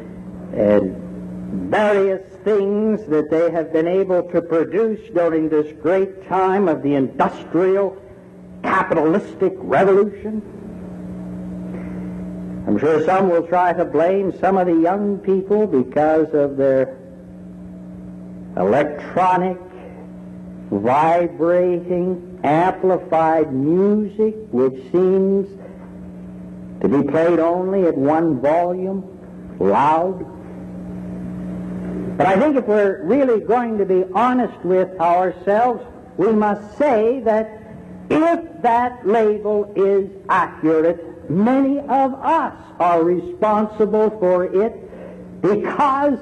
and 0.54 1.70
various 1.70 2.22
things 2.44 3.04
that 3.06 3.30
they 3.30 3.50
have 3.50 3.72
been 3.72 3.86
able 3.86 4.22
to 4.30 4.42
produce 4.42 5.00
during 5.10 5.48
this 5.48 5.72
great 5.80 6.28
time 6.28 6.68
of 6.68 6.82
the 6.82 6.94
industrial 6.94 7.96
capitalistic 8.62 9.52
revolution. 9.56 10.42
I'm 12.66 12.78
sure 12.78 13.04
some 13.04 13.30
will 13.30 13.46
try 13.46 13.72
to 13.72 13.84
blame 13.84 14.36
some 14.40 14.58
of 14.58 14.66
the 14.66 14.74
young 14.74 15.18
people 15.18 15.66
because 15.66 16.34
of 16.34 16.56
their 16.56 16.98
electronic, 18.56 19.58
vibrating, 20.70 22.40
amplified 22.44 23.52
music, 23.52 24.34
which 24.50 24.74
seems 24.92 25.48
to 26.80 26.88
be 26.88 27.02
played 27.10 27.38
only 27.38 27.86
at 27.86 27.96
one 27.96 28.40
volume, 28.40 29.04
loud. 29.58 30.24
But 32.18 32.26
I 32.26 32.38
think 32.38 32.56
if 32.56 32.66
we're 32.66 33.02
really 33.04 33.40
going 33.40 33.78
to 33.78 33.84
be 33.84 34.04
honest 34.14 34.58
with 34.64 34.98
ourselves, 35.00 35.84
we 36.16 36.32
must 36.32 36.78
say 36.78 37.20
that 37.20 37.62
if 38.08 38.62
that 38.62 39.06
label 39.06 39.72
is 39.76 40.10
accurate, 40.28 41.30
many 41.30 41.80
of 41.80 42.14
us 42.14 42.54
are 42.78 43.02
responsible 43.02 44.10
for 44.18 44.44
it 44.44 45.42
because 45.42 46.18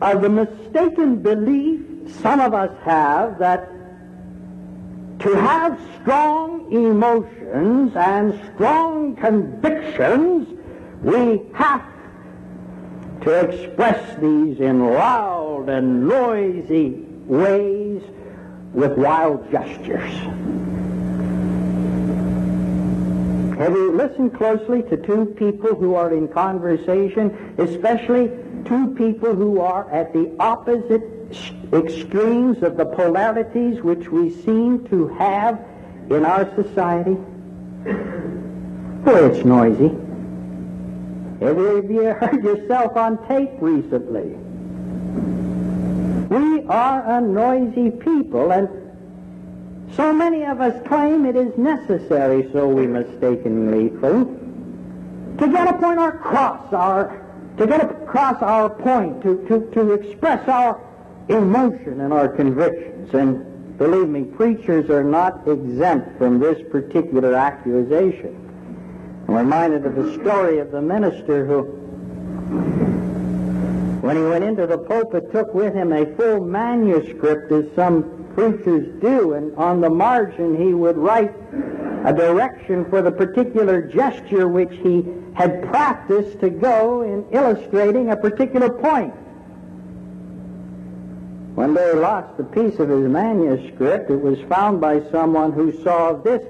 of 0.00 0.22
the 0.22 0.28
mistaken 0.28 1.22
belief 1.22 1.80
some 2.20 2.40
of 2.40 2.54
us 2.54 2.70
have 2.84 3.38
that 3.38 3.70
to 5.22 5.36
have 5.36 5.80
strong 6.00 6.72
emotions 6.72 7.94
and 7.94 8.54
strong 8.54 9.14
convictions, 9.14 10.48
we 11.02 11.42
have 11.54 11.84
to 13.22 13.30
express 13.30 14.18
these 14.18 14.58
in 14.58 14.84
loud 14.84 15.68
and 15.68 16.08
noisy 16.08 17.04
ways 17.26 18.02
with 18.72 18.98
wild 18.98 19.48
gestures. 19.52 20.12
Have 23.58 23.74
you 23.74 23.92
listened 23.92 24.34
closely 24.34 24.82
to 24.82 24.96
two 24.96 25.26
people 25.36 25.76
who 25.76 25.94
are 25.94 26.12
in 26.12 26.26
conversation, 26.26 27.54
especially 27.58 28.28
two 28.64 28.92
people 28.96 29.36
who 29.36 29.60
are 29.60 29.88
at 29.92 30.12
the 30.12 30.34
opposite 30.40 31.21
extremes 31.72 32.62
of 32.62 32.76
the 32.76 32.84
polarities 32.84 33.82
which 33.82 34.08
we 34.08 34.30
seem 34.42 34.86
to 34.88 35.08
have 35.08 35.60
in 36.10 36.24
our 36.24 36.52
society? 36.54 37.16
Boy, 39.04 39.30
it's 39.30 39.44
noisy. 39.44 39.88
Have 41.40 41.58
you 41.58 42.14
heard 42.14 42.44
yourself 42.44 42.96
on 42.96 43.26
tape 43.26 43.50
recently? 43.60 44.36
We 46.28 46.62
are 46.68 47.18
a 47.18 47.20
noisy 47.20 47.90
people, 47.90 48.52
and 48.52 48.68
so 49.94 50.12
many 50.12 50.44
of 50.44 50.60
us 50.60 50.86
claim 50.86 51.26
it 51.26 51.36
is 51.36 51.56
necessary, 51.58 52.48
so 52.52 52.68
we 52.68 52.86
mistakenly 52.86 53.88
think, 54.00 55.38
to 55.38 55.48
get 55.48 55.68
upon 55.68 55.98
our 55.98 56.16
cross, 56.16 56.72
our 56.72 57.20
to 57.58 57.66
get 57.66 57.90
across 57.90 58.40
our 58.42 58.70
point, 58.70 59.22
to, 59.22 59.44
to, 59.48 59.70
to 59.72 59.92
express 59.92 60.48
our 60.48 60.80
emotion 61.28 62.00
in 62.00 62.12
our 62.12 62.28
convictions. 62.28 63.12
And 63.14 63.78
believe 63.78 64.08
me, 64.08 64.24
preachers 64.24 64.90
are 64.90 65.04
not 65.04 65.46
exempt 65.46 66.18
from 66.18 66.38
this 66.38 66.60
particular 66.70 67.34
accusation. 67.34 68.38
I'm 69.28 69.34
reminded 69.34 69.86
of 69.86 69.94
the 69.94 70.14
story 70.20 70.58
of 70.58 70.70
the 70.72 70.82
minister 70.82 71.46
who, 71.46 71.62
when 74.00 74.16
he 74.16 74.22
went 74.22 74.44
into 74.44 74.66
the 74.66 74.78
pulpit, 74.78 75.30
took 75.32 75.54
with 75.54 75.74
him 75.74 75.92
a 75.92 76.04
full 76.16 76.44
manuscript, 76.44 77.52
as 77.52 77.64
some 77.76 78.28
preachers 78.34 79.00
do, 79.00 79.34
and 79.34 79.54
on 79.56 79.80
the 79.80 79.90
margin 79.90 80.56
he 80.56 80.74
would 80.74 80.96
write 80.96 81.32
a 82.04 82.12
direction 82.12 82.84
for 82.90 83.00
the 83.00 83.12
particular 83.12 83.80
gesture 83.80 84.48
which 84.48 84.72
he 84.82 85.04
had 85.34 85.62
practiced 85.70 86.40
to 86.40 86.50
go 86.50 87.02
in 87.02 87.24
illustrating 87.30 88.10
a 88.10 88.16
particular 88.16 88.68
point. 88.68 89.14
One 91.54 91.74
they 91.74 91.92
lost 91.92 92.40
a 92.40 92.44
piece 92.44 92.78
of 92.78 92.88
his 92.88 93.06
manuscript. 93.06 94.10
It 94.10 94.20
was 94.20 94.38
found 94.48 94.80
by 94.80 95.02
someone 95.10 95.52
who 95.52 95.82
saw 95.82 96.14
this 96.14 96.42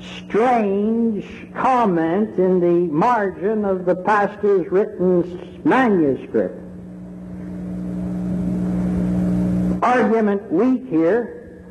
strange 0.00 1.26
comment 1.54 2.38
in 2.38 2.60
the 2.60 2.92
margin 2.92 3.64
of 3.64 3.84
the 3.86 3.96
pastor's 3.96 4.70
written 4.70 5.60
manuscript. 5.64 6.54
Argument 9.82 10.52
weak 10.52 10.88
here. 10.88 11.64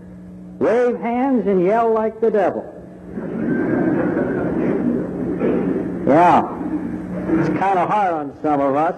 Wave 0.60 1.00
hands 1.00 1.48
and 1.48 1.64
yell 1.64 1.94
like 1.94 2.20
the 2.20 2.32
devil. 2.32 2.76
Yeah. 6.08 6.42
It's 7.38 7.50
kind 7.60 7.78
of 7.78 7.88
hard 7.88 8.14
on 8.14 8.42
some 8.42 8.60
of 8.60 8.76
us. 8.76 8.96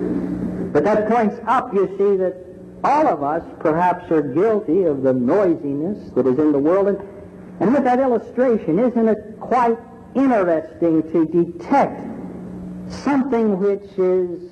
but 0.76 0.84
that 0.84 1.08
points 1.08 1.40
up, 1.46 1.72
you 1.72 1.86
see, 1.96 2.18
that 2.18 2.36
all 2.84 3.08
of 3.08 3.22
us 3.22 3.42
perhaps 3.60 4.10
are 4.10 4.20
guilty 4.20 4.82
of 4.82 5.02
the 5.02 5.14
noisiness 5.14 6.10
that 6.10 6.26
is 6.26 6.38
in 6.38 6.52
the 6.52 6.58
world. 6.58 6.88
And, 6.88 6.98
and 7.60 7.72
with 7.72 7.84
that 7.84 7.98
illustration, 7.98 8.78
isn't 8.78 9.08
it 9.08 9.40
quite 9.40 9.78
interesting 10.14 11.02
to 11.12 11.24
detect 11.28 12.06
something 12.92 13.58
which 13.58 13.90
is 13.96 14.50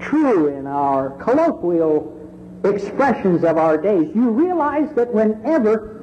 true 0.00 0.48
in 0.48 0.66
our 0.66 1.12
colloquial 1.12 2.60
expressions 2.64 3.42
of 3.42 3.56
our 3.56 3.78
days? 3.78 4.14
You 4.14 4.28
realize 4.28 4.94
that 4.96 5.14
whenever 5.14 5.96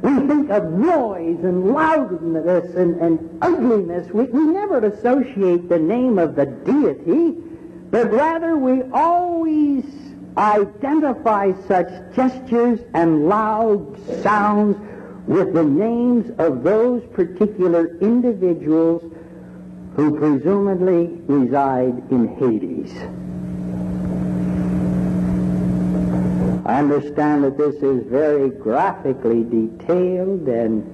we 0.00 0.26
think 0.26 0.48
of 0.48 0.64
noise 0.72 1.44
and 1.44 1.74
loudness 1.74 2.74
and, 2.74 2.98
and 3.02 3.38
ugliness. 3.42 4.10
We, 4.12 4.24
we 4.24 4.44
never 4.44 4.78
associate 4.86 5.68
the 5.68 5.78
name 5.78 6.18
of 6.18 6.36
the 6.36 6.46
deity, 6.46 7.42
but 7.90 8.10
rather 8.10 8.56
we 8.56 8.82
always 8.92 9.84
identify 10.36 11.52
such 11.66 11.88
gestures 12.14 12.80
and 12.94 13.28
loud 13.28 13.96
sounds 14.22 14.76
with 15.26 15.54
the 15.54 15.64
names 15.64 16.30
of 16.38 16.62
those 16.62 17.02
particular 17.12 17.96
individuals 17.98 19.02
who 19.94 20.18
presumably 20.18 21.06
reside 21.26 22.02
in 22.10 22.36
Hades. 22.36 22.92
I 26.66 26.80
understand 26.80 27.44
that 27.44 27.56
this 27.56 27.76
is 27.76 28.04
very 28.06 28.50
graphically 28.50 29.44
detailed 29.44 30.48
and 30.48 30.84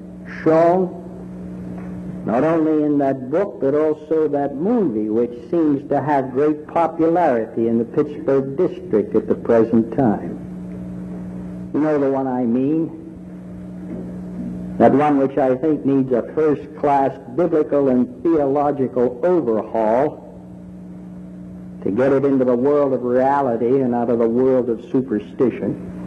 shown, 0.45 1.02
not 2.25 2.45
only 2.45 2.85
in 2.85 2.99
that 2.99 3.31
book, 3.31 3.61
but 3.61 3.75
also 3.75 4.29
that 4.29 4.55
movie, 4.55 5.09
which 5.09 5.51
seems 5.51 5.89
to 5.89 6.01
have 6.01 6.31
great 6.31 6.67
popularity 6.69 7.67
in 7.67 7.79
the 7.79 7.85
Pittsburgh 7.85 8.57
district 8.57 9.17
at 9.17 9.27
the 9.27 9.35
present 9.35 9.97
time. 9.97 10.39
You 11.75 11.81
know 11.81 11.99
the 11.99 12.11
one 12.11 12.29
I 12.29 12.45
mean? 12.45 12.99
That 14.79 14.93
one 14.93 15.19
which 15.19 15.37
I 15.37 15.57
think 15.57 15.85
needs 15.85 16.13
a 16.13 16.23
first-class 16.35 17.19
biblical 17.37 17.89
and 17.89 18.23
theological 18.23 19.21
overhaul 19.25 20.23
to 21.83 21.91
get 21.91 22.13
it 22.13 22.25
into 22.25 22.45
the 22.45 22.55
world 22.55 22.93
of 22.93 23.03
reality 23.03 23.81
and 23.81 23.95
out 23.95 24.11
of 24.11 24.21
the 24.21 24.29
world 24.29 24.71
of 24.71 24.81
superstition. 24.93 26.02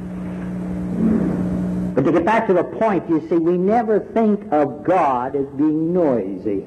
To 2.06 2.12
get 2.12 2.24
back 2.24 2.46
to 2.46 2.54
the 2.54 2.64
point, 2.64 3.10
you 3.10 3.20
see, 3.28 3.36
we 3.36 3.58
never 3.58 4.00
think 4.00 4.54
of 4.54 4.84
God 4.84 5.36
as 5.36 5.48
being 5.58 5.92
noisy. 5.92 6.64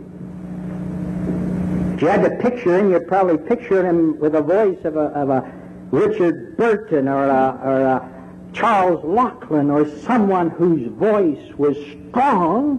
If 1.95 2.03
you 2.03 2.09
had 2.09 2.25
to 2.25 2.31
picture 2.43 2.77
him, 2.77 2.91
you'd 2.91 3.07
probably 3.07 3.39
picture 3.39 3.87
him 3.87 4.19
with 4.19 4.33
the 4.33 4.43
voice 4.43 4.85
of 4.85 4.97
a, 4.97 5.07
of 5.15 5.31
a 5.31 5.53
Richard 5.93 6.57
Burton 6.57 7.07
or 7.07 7.27
a, 7.27 7.61
or 7.63 7.81
a 7.83 8.11
Charles 8.53 9.05
Laughton 9.05 9.71
or 9.71 9.89
someone 10.01 10.51
whose 10.51 10.89
voice 10.89 11.55
was 11.57 11.77
strong 12.09 12.79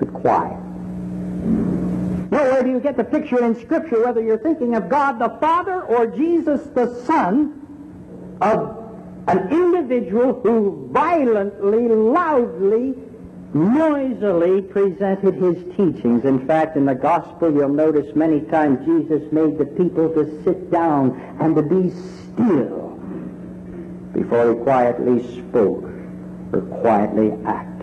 but 0.00 0.12
quiet. 0.12 0.60
Nowhere 2.32 2.64
do 2.64 2.70
you 2.70 2.80
get 2.80 2.96
the 2.96 3.04
picture 3.04 3.44
in 3.44 3.54
Scripture, 3.60 4.04
whether 4.04 4.20
you're 4.20 4.38
thinking 4.38 4.74
of 4.74 4.88
God 4.88 5.20
the 5.20 5.28
Father 5.38 5.82
or 5.82 6.08
Jesus 6.08 6.66
the 6.74 7.00
Son, 7.04 8.38
of 8.40 8.85
an 9.28 9.50
individual 9.50 10.40
who 10.40 10.88
violently, 10.92 11.88
loudly, 11.88 12.94
noisily 13.52 14.62
presented 14.62 15.34
his 15.34 15.56
teachings. 15.76 16.24
In 16.24 16.46
fact, 16.46 16.76
in 16.76 16.86
the 16.86 16.94
Gospel, 16.94 17.52
you'll 17.52 17.68
notice 17.68 18.14
many 18.14 18.40
times 18.40 18.84
Jesus 18.86 19.30
made 19.32 19.58
the 19.58 19.64
people 19.64 20.10
to 20.10 20.44
sit 20.44 20.70
down 20.70 21.20
and 21.40 21.56
to 21.56 21.62
be 21.62 21.90
still 21.90 22.98
before 24.12 24.54
he 24.54 24.62
quietly 24.62 25.22
spoke 25.38 25.84
or 26.52 26.60
quietly 26.80 27.32
acted. 27.44 27.76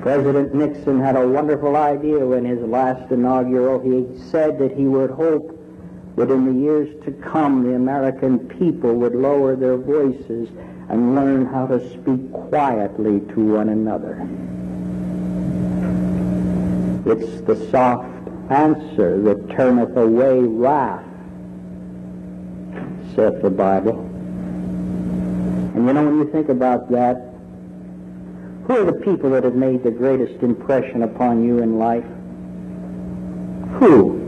President 0.00 0.54
Nixon 0.54 1.00
had 1.00 1.16
a 1.16 1.26
wonderful 1.26 1.76
idea 1.76 2.24
when 2.24 2.44
his 2.44 2.60
last 2.60 3.10
inaugural. 3.10 3.80
He 3.80 4.18
said 4.30 4.58
that 4.60 4.72
he 4.72 4.84
would 4.84 5.10
hope 5.10 5.55
that 6.16 6.30
in 6.30 6.46
the 6.46 6.60
years 6.60 6.88
to 7.04 7.12
come 7.12 7.62
the 7.62 7.74
American 7.74 8.38
people 8.48 8.94
would 8.94 9.14
lower 9.14 9.54
their 9.54 9.76
voices 9.76 10.48
and 10.88 11.14
learn 11.14 11.46
how 11.46 11.66
to 11.66 11.78
speak 11.90 12.32
quietly 12.32 13.20
to 13.34 13.40
one 13.40 13.68
another. 13.68 14.26
It's 17.04 17.40
the 17.42 17.56
soft 17.70 18.08
answer 18.50 19.20
that 19.22 19.50
turneth 19.50 19.96
away 19.96 20.40
wrath, 20.40 21.04
saith 23.14 23.42
the 23.42 23.50
Bible. 23.50 24.00
And 25.74 25.86
you 25.86 25.92
know, 25.92 26.04
when 26.04 26.18
you 26.18 26.30
think 26.32 26.48
about 26.48 26.90
that, 26.92 27.34
Who 28.66 28.76
are 28.76 28.84
the 28.84 28.98
people 29.04 29.30
that 29.30 29.44
have 29.44 29.54
made 29.54 29.84
the 29.84 29.92
greatest 29.92 30.42
impression 30.42 31.04
upon 31.04 31.44
you 31.44 31.58
in 31.58 31.78
life? 31.78 32.04
Who? 33.78 34.18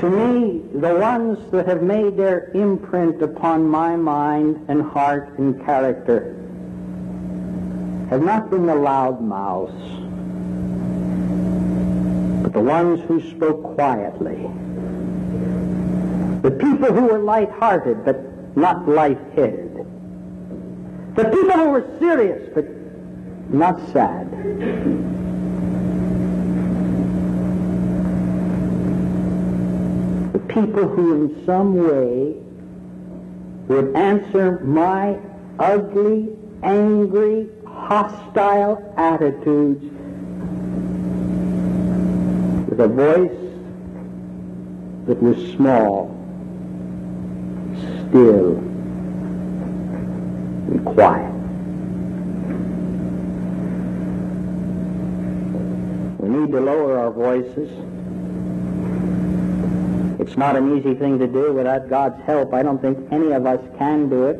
To 0.00 0.10
me, 0.10 0.62
the 0.74 0.94
ones 0.94 1.38
that 1.52 1.66
have 1.66 1.82
made 1.82 2.18
their 2.18 2.50
imprint 2.52 3.22
upon 3.22 3.66
my 3.66 3.96
mind 3.96 4.66
and 4.68 4.82
heart 4.82 5.38
and 5.38 5.64
character 5.64 6.34
have 8.10 8.22
not 8.22 8.50
been 8.50 8.66
the 8.66 8.74
loud 8.74 9.22
mouths, 9.22 9.72
but 12.42 12.52
the 12.52 12.60
ones 12.60 13.00
who 13.08 13.22
spoke 13.30 13.74
quietly. 13.74 14.50
The 16.42 16.50
people 16.50 16.92
who 16.92 17.06
were 17.06 17.20
light-hearted 17.20 18.04
but 18.04 18.20
not 18.54 18.86
light-headed. 18.86 19.74
The 21.16 21.24
people 21.24 21.52
who 21.52 21.70
were 21.70 21.96
serious 21.98 22.50
but 22.54 22.66
not 23.50 23.80
sad. 23.92 24.30
People 30.56 30.88
who 30.88 31.12
in 31.12 31.44
some 31.44 31.74
way 31.74 32.34
would 33.68 33.94
answer 33.94 34.58
my 34.60 35.18
ugly, 35.58 36.30
angry, 36.62 37.46
hostile 37.66 38.94
attitudes 38.96 39.84
with 42.70 42.80
a 42.80 42.88
voice 42.88 43.30
that 45.06 45.22
was 45.22 45.36
small, 45.52 46.08
still, 48.08 48.56
and 50.70 50.82
quiet. 50.86 51.32
We 56.18 56.28
need 56.30 56.50
to 56.52 56.60
lower 56.60 56.98
our 56.98 57.10
voices. 57.10 57.95
It's 60.26 60.36
not 60.36 60.56
an 60.56 60.76
easy 60.76 60.94
thing 60.94 61.20
to 61.20 61.28
do 61.28 61.52
without 61.52 61.88
God's 61.88 62.20
help. 62.24 62.52
I 62.52 62.64
don't 62.64 62.82
think 62.82 63.12
any 63.12 63.30
of 63.30 63.46
us 63.46 63.60
can 63.78 64.08
do 64.08 64.24
it. 64.24 64.36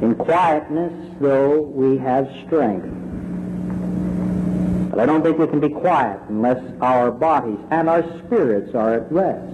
In 0.00 0.14
quietness, 0.14 0.92
though, 1.20 1.60
we 1.60 1.98
have 1.98 2.30
strength. 2.46 2.86
But 4.90 5.00
I 5.00 5.06
don't 5.06 5.24
think 5.24 5.38
we 5.38 5.48
can 5.48 5.58
be 5.58 5.70
quiet 5.70 6.20
unless 6.28 6.62
our 6.80 7.10
bodies 7.10 7.58
and 7.72 7.88
our 7.88 8.04
spirits 8.20 8.76
are 8.76 8.94
at 8.94 9.10
rest. 9.10 9.52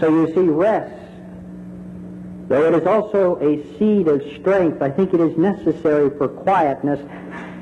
So 0.00 0.08
you 0.10 0.26
see, 0.34 0.40
rest, 0.40 0.92
though 2.48 2.64
it 2.64 2.74
is 2.74 2.86
also 2.86 3.36
a 3.36 3.78
seed 3.78 4.08
of 4.08 4.22
strength, 4.40 4.82
I 4.82 4.90
think 4.90 5.14
it 5.14 5.20
is 5.20 5.38
necessary 5.38 6.10
for 6.18 6.26
quietness. 6.26 6.98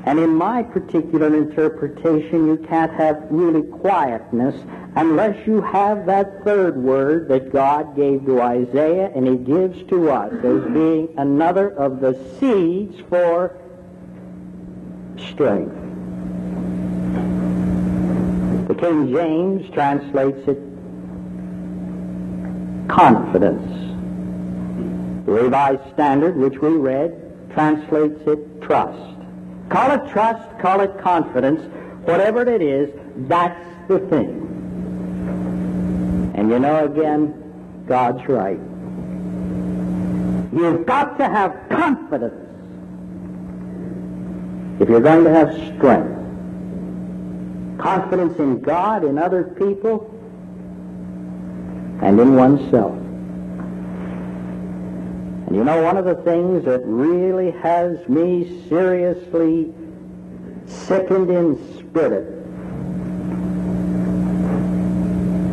And 0.07 0.19
in 0.19 0.33
my 0.33 0.63
particular 0.63 1.35
interpretation, 1.35 2.47
you 2.47 2.65
can't 2.69 2.93
have 2.93 3.27
really 3.29 3.63
quietness 3.63 4.55
unless 4.95 5.45
you 5.45 5.61
have 5.61 6.05
that 6.05 6.45
third 6.45 6.77
word 6.77 7.27
that 7.27 7.51
God 7.51 7.93
gave 7.93 8.25
to 8.25 8.41
Isaiah 8.41 9.11
and 9.13 9.27
he 9.27 9.35
gives 9.35 9.83
to 9.89 10.09
us 10.09 10.31
as 10.45 10.63
being 10.71 11.13
another 11.17 11.71
of 11.71 11.99
the 11.99 12.13
seeds 12.39 12.97
for 13.09 13.57
strength. 15.17 15.75
The 18.69 18.75
King 18.75 19.11
James 19.13 19.69
translates 19.73 20.47
it 20.47 20.61
confidence. 22.87 23.67
The 25.25 25.33
Revised 25.33 25.93
Standard, 25.93 26.37
which 26.37 26.59
we 26.61 26.69
read, 26.69 27.51
translates 27.53 28.25
it 28.25 28.61
trust. 28.61 29.16
Call 29.69 29.91
it 29.91 30.09
trust, 30.11 30.59
call 30.59 30.81
it 30.81 30.97
confidence, 30.99 31.61
whatever 32.05 32.47
it 32.47 32.61
is, 32.61 32.89
that's 33.27 33.59
the 33.87 33.99
thing. 33.99 34.43
And 36.35 36.49
you 36.49 36.59
know, 36.59 36.85
again, 36.85 37.83
God's 37.87 38.25
right. 38.27 38.59
You've 40.53 40.85
got 40.85 41.17
to 41.17 41.25
have 41.25 41.53
confidence 41.69 42.33
if 44.79 44.87
you're 44.87 45.01
going 45.01 45.23
to 45.23 45.31
have 45.31 45.51
strength. 45.75 46.15
Confidence 47.79 48.39
in 48.39 48.61
God, 48.61 49.03
in 49.03 49.17
other 49.17 49.43
people, 49.43 50.13
and 52.01 52.19
in 52.19 52.35
oneself. 52.35 52.97
And 55.47 55.55
you 55.55 55.63
know, 55.63 55.81
one 55.81 55.95
of 55.95 56.03
the 56.03 56.15
things 56.15 56.65
that 56.65 56.81
really 56.83 57.51
has 57.51 58.05
me 58.09 58.67
seriously 58.67 59.73
sickened 60.65 61.29
in 61.29 61.79
spirit 61.79 62.33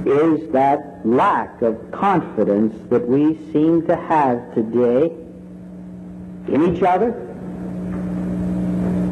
is 0.05 0.51
that 0.53 1.01
lack 1.07 1.63
of 1.63 1.93
confidence 1.93 2.75
that 2.91 3.07
we 3.07 3.37
seem 3.53 3.87
to 3.87 3.95
have 3.95 4.53
today 4.55 5.13
in 6.49 6.75
each 6.75 6.83
other. 6.83 7.11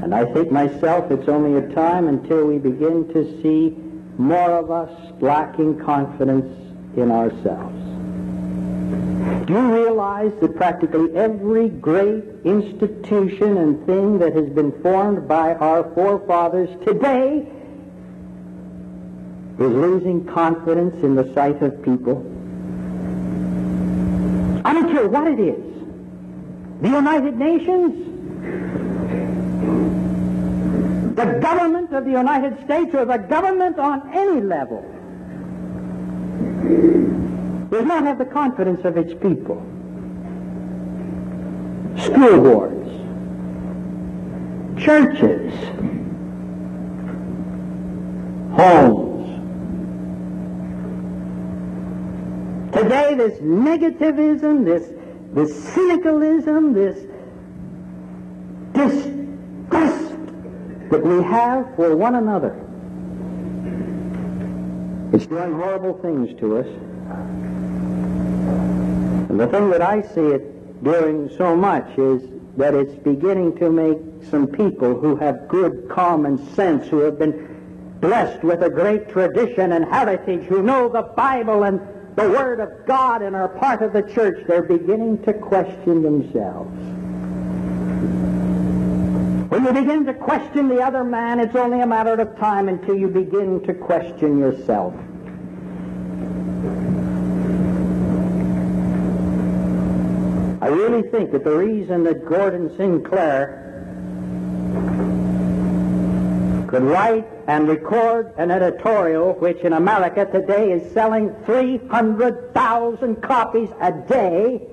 And 0.03 0.13
I 0.13 0.25
think 0.33 0.51
myself 0.51 1.13
it's 1.13 1.29
only 1.29 1.65
a 1.65 1.75
time 1.75 2.09
until 2.09 2.45
we 2.47 2.59
begin 2.59 3.07
to 3.15 3.41
see 3.41 3.77
more 4.19 4.51
of 4.51 4.73
us 4.73 4.91
lacking 5.21 5.79
confidence 5.79 6.53
in 6.97 7.13
ourselves. 7.13 7.92
Do 9.47 9.55
you 9.55 9.75
realize 9.75 10.33
that 10.41 10.55
practically 10.57 11.17
every 11.17 11.69
great 11.69 12.25
institution 12.45 13.57
and 13.57 13.85
thing 13.87 14.19
that 14.21 14.35
has 14.35 14.49
been 14.51 14.71
formed 14.83 15.27
by 15.27 15.55
our 15.55 15.83
forefathers 15.95 16.69
today 16.85 17.47
is 19.59 19.73
losing 19.73 20.25
confidence 20.25 21.03
in 21.03 21.15
the 21.15 21.33
sight 21.35 21.61
of 21.63 21.83
people. 21.83 22.25
I 24.65 24.73
don't 24.73 24.93
care 24.93 25.09
what 25.09 25.27
it 25.27 25.41
is. 25.41 25.65
The 26.81 26.89
United 26.89 27.37
Nations, 27.37 27.95
the 31.17 31.39
government 31.41 31.93
of 31.93 32.05
the 32.05 32.11
United 32.11 32.65
States, 32.65 32.95
or 32.95 33.05
the 33.05 33.19
government 33.19 33.79
on 33.79 34.11
any 34.15 34.41
level 34.41 34.83
does 37.73 37.87
not 37.87 38.05
have 38.05 38.19
the 38.19 38.25
confidence 38.27 38.85
of 38.85 38.99
its 38.99 39.15
people. 39.15 39.57
School 41.97 42.43
boards, 42.43 42.89
churches, 44.79 45.55
homes, 48.55 49.13
Today, 52.73 53.15
this 53.15 53.39
negativism, 53.41 54.65
this, 54.65 54.93
this 55.35 55.53
cynicalism, 55.75 56.73
this 56.73 56.99
disgust 58.73 60.17
that 60.91 61.03
we 61.03 61.23
have 61.23 61.77
for 61.77 61.95
one 61.95 62.17
another, 62.17 62.57
it's 65.13 65.27
doing 65.27 65.53
horrible 65.53 65.99
things 66.01 66.39
to 66.41 66.59
us. 66.59 66.92
The 69.43 69.49
thing 69.49 69.71
that 69.71 69.83
I 69.83 70.03
see 70.03 70.21
it 70.21 70.85
doing 70.85 71.29
so 71.37 71.57
much 71.57 71.99
is 71.99 72.23
that 72.57 72.75
it's 72.75 72.95
beginning 73.03 73.57
to 73.57 73.71
make 73.71 73.99
some 74.31 74.47
people 74.47 74.95
who 74.95 75.17
have 75.17 75.49
good 75.49 75.89
common 75.89 76.39
sense, 76.55 76.87
who 76.87 76.99
have 76.99 77.19
been 77.19 77.99
blessed 78.01 78.45
with 78.45 78.63
a 78.63 78.71
great 78.71 79.09
tradition 79.09 79.73
and 79.73 79.85
heritage, 79.85 80.45
who 80.45 80.63
know 80.63 80.89
the 80.89 81.03
Bible 81.17 81.65
and 81.65 81.81
the 82.15 82.31
Word 82.31 82.61
of 82.61 82.87
God 82.87 83.21
and 83.21 83.35
are 83.35 83.49
part 83.49 83.83
of 83.83 83.93
the 83.93 84.03
church, 84.03 84.47
they're 84.47 84.63
beginning 84.63 85.21
to 85.25 85.33
question 85.33 86.03
themselves. 86.05 86.71
When 89.51 89.65
you 89.65 89.73
begin 89.73 90.05
to 90.05 90.15
question 90.15 90.69
the 90.69 90.81
other 90.83 91.03
man, 91.03 91.41
it's 91.41 91.57
only 91.57 91.81
a 91.81 91.87
matter 91.89 92.15
of 92.15 92.39
time 92.39 92.69
until 92.69 92.95
you 92.95 93.09
begin 93.09 93.61
to 93.65 93.75
question 93.75 94.39
yourself. 94.39 94.95
I 100.63 100.69
really 100.69 101.03
think 101.11 101.33
that 101.33 101.43
the 101.43 101.57
reason 101.57 102.05
that 102.05 102.25
Gordon 102.25 102.71
Sinclair 102.77 103.59
could 106.69 106.85
write 106.85 107.27
and 107.49 107.67
record 107.67 108.33
an 108.37 108.53
editorial 108.53 109.33
which 109.33 109.59
in 109.63 109.73
America 109.73 110.25
today 110.25 110.71
is 110.71 110.93
selling 110.93 111.35
300,000 111.47 113.17
copies 113.17 113.71
a 113.81 113.91
day 113.91 114.65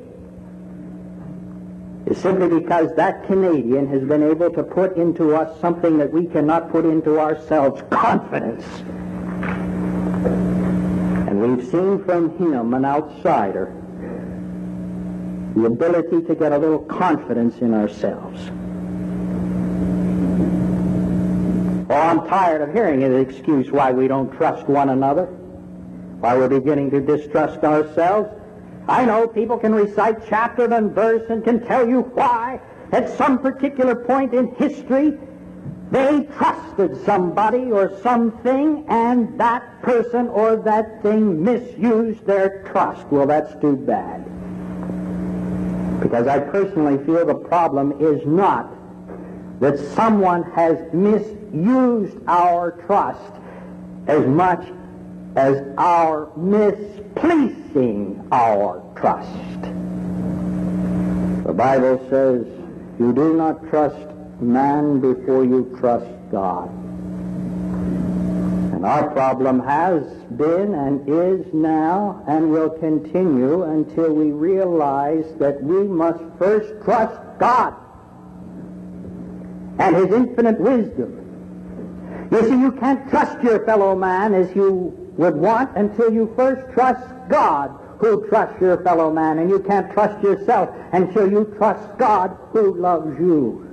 is 2.05 2.19
simply 2.19 2.59
because 2.59 2.95
that 2.95 3.25
Canadian 3.25 3.87
has 3.87 4.03
been 4.03 4.21
able 4.21 4.51
to 4.51 4.61
put 4.61 4.95
into 4.95 5.35
us 5.35 5.59
something 5.59 5.97
that 5.97 6.13
we 6.13 6.27
cannot 6.27 6.71
put 6.71 6.85
into 6.85 7.19
ourselves, 7.19 7.81
confidence. 7.89 8.63
And 11.27 11.41
we've 11.41 11.67
seen 11.67 12.03
from 12.05 12.37
him, 12.37 12.75
an 12.75 12.85
outsider, 12.85 13.78
the 15.55 15.65
ability 15.65 16.21
to 16.21 16.35
get 16.35 16.51
a 16.51 16.57
little 16.57 16.79
confidence 16.79 17.57
in 17.59 17.73
ourselves. 17.73 18.39
Oh, 21.91 21.95
I'm 21.95 22.27
tired 22.27 22.61
of 22.61 22.71
hearing 22.71 23.03
an 23.03 23.15
excuse 23.15 23.71
why 23.71 23.91
we 23.91 24.07
don't 24.07 24.31
trust 24.37 24.67
one 24.67 24.89
another, 24.89 25.25
why 25.25 26.37
we're 26.37 26.49
beginning 26.49 26.91
to 26.91 27.01
distrust 27.01 27.63
ourselves. 27.63 28.29
I 28.87 29.05
know 29.05 29.27
people 29.27 29.57
can 29.57 29.73
recite 29.73 30.27
chapter 30.27 30.71
and 30.71 30.93
verse 30.93 31.27
and 31.29 31.43
can 31.43 31.65
tell 31.65 31.87
you 31.87 32.01
why 32.01 32.59
at 32.91 33.09
some 33.17 33.39
particular 33.39 33.95
point 33.95 34.33
in 34.33 34.53
history 34.55 35.17
they 35.91 36.27
trusted 36.37 37.03
somebody 37.05 37.71
or 37.71 37.99
something 38.01 38.85
and 38.87 39.39
that 39.39 39.81
person 39.81 40.27
or 40.27 40.57
that 40.57 41.01
thing 41.01 41.43
misused 41.43 42.23
their 42.25 42.63
trust. 42.71 43.07
Well, 43.07 43.25
that's 43.25 43.59
too 43.59 43.75
bad. 43.75 44.38
Because 46.09 46.25
I 46.25 46.39
personally 46.39 46.97
feel 47.05 47.23
the 47.23 47.35
problem 47.35 47.91
is 48.01 48.25
not 48.25 48.67
that 49.59 49.77
someone 49.93 50.41
has 50.53 50.79
misused 50.91 52.17
our 52.27 52.71
trust 52.87 53.31
as 54.07 54.25
much 54.25 54.65
as 55.35 55.61
our 55.77 56.35
misplacing 56.35 58.27
our 58.31 58.81
trust. 58.95 59.61
The 61.45 61.53
Bible 61.53 62.03
says, 62.09 62.47
you 62.99 63.13
do 63.13 63.35
not 63.35 63.69
trust 63.69 64.09
man 64.41 64.99
before 64.99 65.45
you 65.45 65.77
trust 65.79 66.09
God. 66.31 66.71
And 68.79 68.85
our 68.85 69.09
problem 69.09 69.59
has 69.59 70.03
been 70.37 70.73
and 70.73 71.01
is 71.05 71.53
now 71.53 72.23
and 72.29 72.49
will 72.49 72.69
continue 72.69 73.63
until 73.63 74.13
we 74.13 74.31
realize 74.31 75.25
that 75.37 75.61
we 75.61 75.83
must 75.83 76.23
first 76.37 76.81
trust 76.85 77.19
God 77.39 77.75
and 79.79 79.97
his 79.97 80.13
infinite 80.13 80.61
wisdom. 80.61 82.29
You 82.31 82.41
see, 82.43 82.57
you 82.57 82.71
can't 82.71 83.09
trust 83.09 83.43
your 83.43 83.65
fellow 83.65 83.97
man 83.97 84.33
as 84.33 84.55
you 84.55 85.13
would 85.17 85.35
want 85.35 85.75
until 85.75 86.13
you 86.13 86.31
first 86.37 86.73
trust 86.73 87.05
God 87.27 87.77
who 87.99 88.25
trusts 88.29 88.61
your 88.61 88.81
fellow 88.81 89.11
man, 89.11 89.39
and 89.39 89.49
you 89.49 89.59
can't 89.59 89.91
trust 89.91 90.23
yourself 90.23 90.69
until 90.93 91.29
you 91.29 91.53
trust 91.57 91.97
God 91.97 92.37
who 92.53 92.75
loves 92.75 93.19
you. 93.19 93.68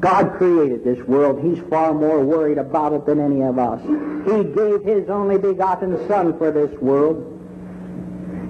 God 0.00 0.36
created 0.36 0.84
this 0.84 1.04
world. 1.06 1.42
He's 1.42 1.58
far 1.68 1.92
more 1.92 2.24
worried 2.24 2.58
about 2.58 2.92
it 2.92 3.04
than 3.04 3.18
any 3.18 3.42
of 3.42 3.58
us. 3.58 3.80
He 3.82 4.44
gave 4.44 4.84
His 4.84 5.08
only 5.08 5.38
begotten 5.38 6.06
Son 6.06 6.38
for 6.38 6.52
this 6.52 6.70
world. 6.80 7.34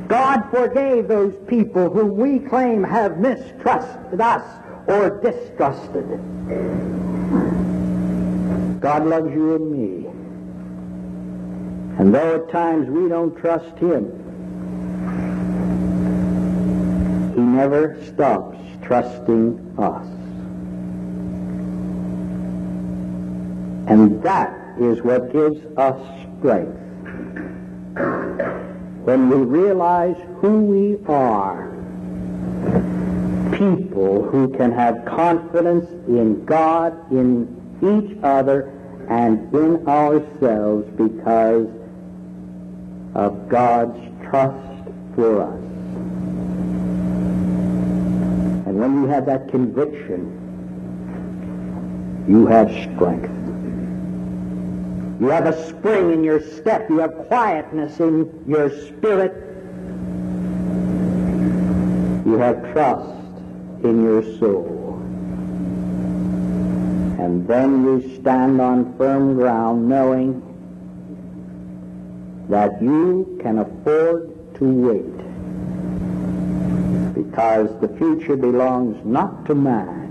God 0.08 0.50
forgave 0.50 1.08
those 1.08 1.34
people 1.46 1.90
whom 1.90 2.16
we 2.16 2.38
claim 2.38 2.82
have 2.82 3.18
mistrusted 3.18 4.20
us 4.20 4.44
or 4.86 5.20
distrusted. 5.20 6.08
God 8.80 9.06
loves 9.06 9.30
you 9.32 9.54
and 9.54 9.70
me. 9.70 10.06
And 11.98 12.14
though 12.14 12.36
at 12.36 12.50
times 12.50 12.88
we 12.88 13.08
don't 13.08 13.36
trust 13.36 13.76
Him, 13.78 14.04
He 17.34 17.40
never 17.40 18.02
stops 18.04 18.58
trusting 18.82 19.74
us. 19.78 20.06
And 23.88 24.22
that 24.22 24.78
is 24.78 25.02
what 25.02 25.32
gives 25.32 25.64
us 25.78 25.98
strength. 26.38 26.78
When 29.04 29.30
we 29.30 29.36
realize 29.36 30.16
who 30.42 30.60
we 30.64 30.98
are, 31.06 31.68
people 33.56 34.28
who 34.28 34.48
can 34.50 34.72
have 34.72 35.06
confidence 35.06 35.88
in 36.06 36.44
God, 36.44 37.10
in 37.10 37.48
each 37.78 38.18
other, 38.22 38.74
and 39.08 39.50
in 39.54 39.88
ourselves 39.88 40.86
because 40.98 41.68
of 43.14 43.48
God's 43.48 43.98
trust 44.28 44.84
for 45.14 45.44
us. 45.44 45.58
And 48.66 48.78
when 48.78 49.00
you 49.00 49.06
have 49.08 49.24
that 49.24 49.48
conviction, 49.48 50.34
you 52.28 52.46
have 52.46 52.70
strength. 52.70 53.37
You 55.20 55.26
have 55.28 55.46
a 55.46 55.68
spring 55.68 56.12
in 56.12 56.22
your 56.22 56.40
step. 56.40 56.88
You 56.88 56.98
have 56.98 57.26
quietness 57.26 57.98
in 57.98 58.44
your 58.46 58.70
spirit. 58.70 59.32
You 62.24 62.38
have 62.38 62.72
trust 62.72 63.18
in 63.82 64.04
your 64.04 64.22
soul. 64.38 65.00
And 67.18 67.48
then 67.48 67.82
you 67.82 68.16
stand 68.20 68.60
on 68.60 68.96
firm 68.96 69.34
ground 69.34 69.88
knowing 69.88 70.40
that 72.48 72.80
you 72.80 73.38
can 73.42 73.58
afford 73.58 74.54
to 74.54 74.64
wait 74.64 75.16
because 77.14 77.68
the 77.80 77.88
future 77.98 78.36
belongs 78.36 79.04
not 79.04 79.44
to 79.46 79.54
man 79.56 80.06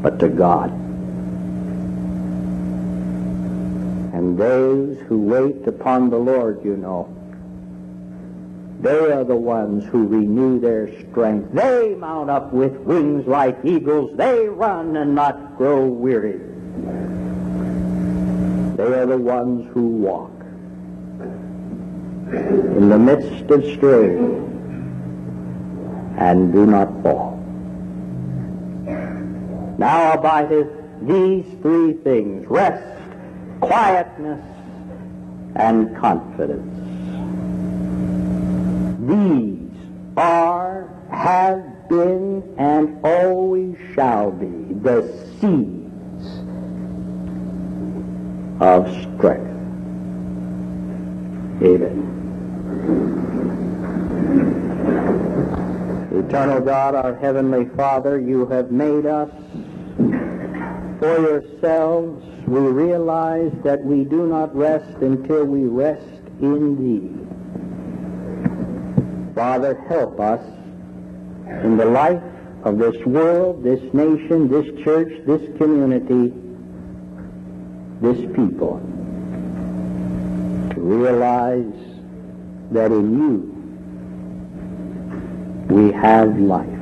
but 0.00 0.20
to 0.20 0.28
God. 0.28 0.85
And 4.26 4.36
those 4.36 4.98
who 5.06 5.18
wait 5.18 5.68
upon 5.68 6.10
the 6.10 6.16
Lord, 6.16 6.64
you 6.64 6.76
know, 6.76 7.06
they 8.80 9.12
are 9.12 9.22
the 9.22 9.36
ones 9.36 9.84
who 9.84 10.04
renew 10.04 10.58
their 10.58 10.90
strength. 11.00 11.52
They 11.52 11.94
mount 11.94 12.28
up 12.28 12.52
with 12.52 12.72
wings 12.78 13.24
like 13.28 13.56
eagles. 13.62 14.16
They 14.16 14.48
run 14.48 14.96
and 14.96 15.14
not 15.14 15.56
grow 15.56 15.86
weary. 15.86 16.40
They 18.76 18.98
are 18.98 19.06
the 19.06 19.16
ones 19.16 19.72
who 19.72 19.86
walk 19.86 20.32
in 22.32 22.88
the 22.88 22.98
midst 22.98 23.48
of 23.52 23.64
strain 23.76 24.42
and 26.18 26.52
do 26.52 26.66
not 26.66 26.88
fall. 27.04 27.36
Now 29.78 30.14
abideth 30.14 30.66
these 31.02 31.44
three 31.62 31.92
things, 31.92 32.44
rest, 32.48 33.05
quietness, 33.60 34.44
and 35.56 35.96
confidence. 35.96 36.72
These 39.08 39.70
are, 40.16 40.88
have 41.10 41.88
been, 41.88 42.42
and 42.58 43.04
always 43.04 43.76
shall 43.94 44.30
be 44.32 44.74
the 44.82 45.02
seeds 45.40 46.26
of 48.60 48.88
strength. 49.02 49.52
Amen. 51.62 52.12
Eternal 56.12 56.60
God, 56.60 56.94
our 56.94 57.14
Heavenly 57.14 57.66
Father, 57.76 58.18
you 58.18 58.46
have 58.46 58.70
made 58.70 59.06
us 59.06 59.30
for 60.98 61.20
yourselves. 61.20 62.24
We 62.46 62.60
realize 62.60 63.52
that 63.64 63.82
we 63.84 64.04
do 64.04 64.26
not 64.26 64.54
rest 64.54 64.98
until 64.98 65.44
we 65.44 65.64
rest 65.64 66.06
in 66.40 66.76
Thee. 66.78 67.10
Father, 69.34 69.74
help 69.88 70.20
us 70.20 70.44
in 71.64 71.76
the 71.76 71.86
life 71.86 72.22
of 72.62 72.78
this 72.78 72.96
world, 73.04 73.64
this 73.64 73.80
nation, 73.92 74.48
this 74.48 74.66
church, 74.84 75.12
this 75.26 75.42
community, 75.58 76.32
this 78.00 78.18
people, 78.34 78.80
to 80.72 80.80
realize 80.80 81.64
that 82.70 82.92
in 82.92 83.18
you 83.18 83.52
we 85.68 85.92
have 85.92 86.38
life. 86.38 86.75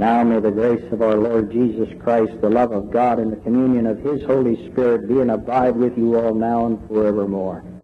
Now 0.00 0.24
may 0.24 0.40
the 0.40 0.50
grace 0.50 0.90
of 0.92 1.02
our 1.02 1.14
Lord 1.14 1.52
Jesus 1.52 1.90
Christ, 2.00 2.32
the 2.40 2.48
love 2.48 2.72
of 2.72 2.90
God, 2.90 3.18
and 3.18 3.30
the 3.30 3.36
communion 3.36 3.86
of 3.86 3.98
His 3.98 4.22
Holy 4.22 4.56
Spirit 4.70 5.06
be 5.06 5.20
and 5.20 5.30
abide 5.30 5.76
with 5.76 5.98
you 5.98 6.18
all 6.18 6.32
now 6.34 6.64
and 6.64 6.88
forevermore. 6.88 7.62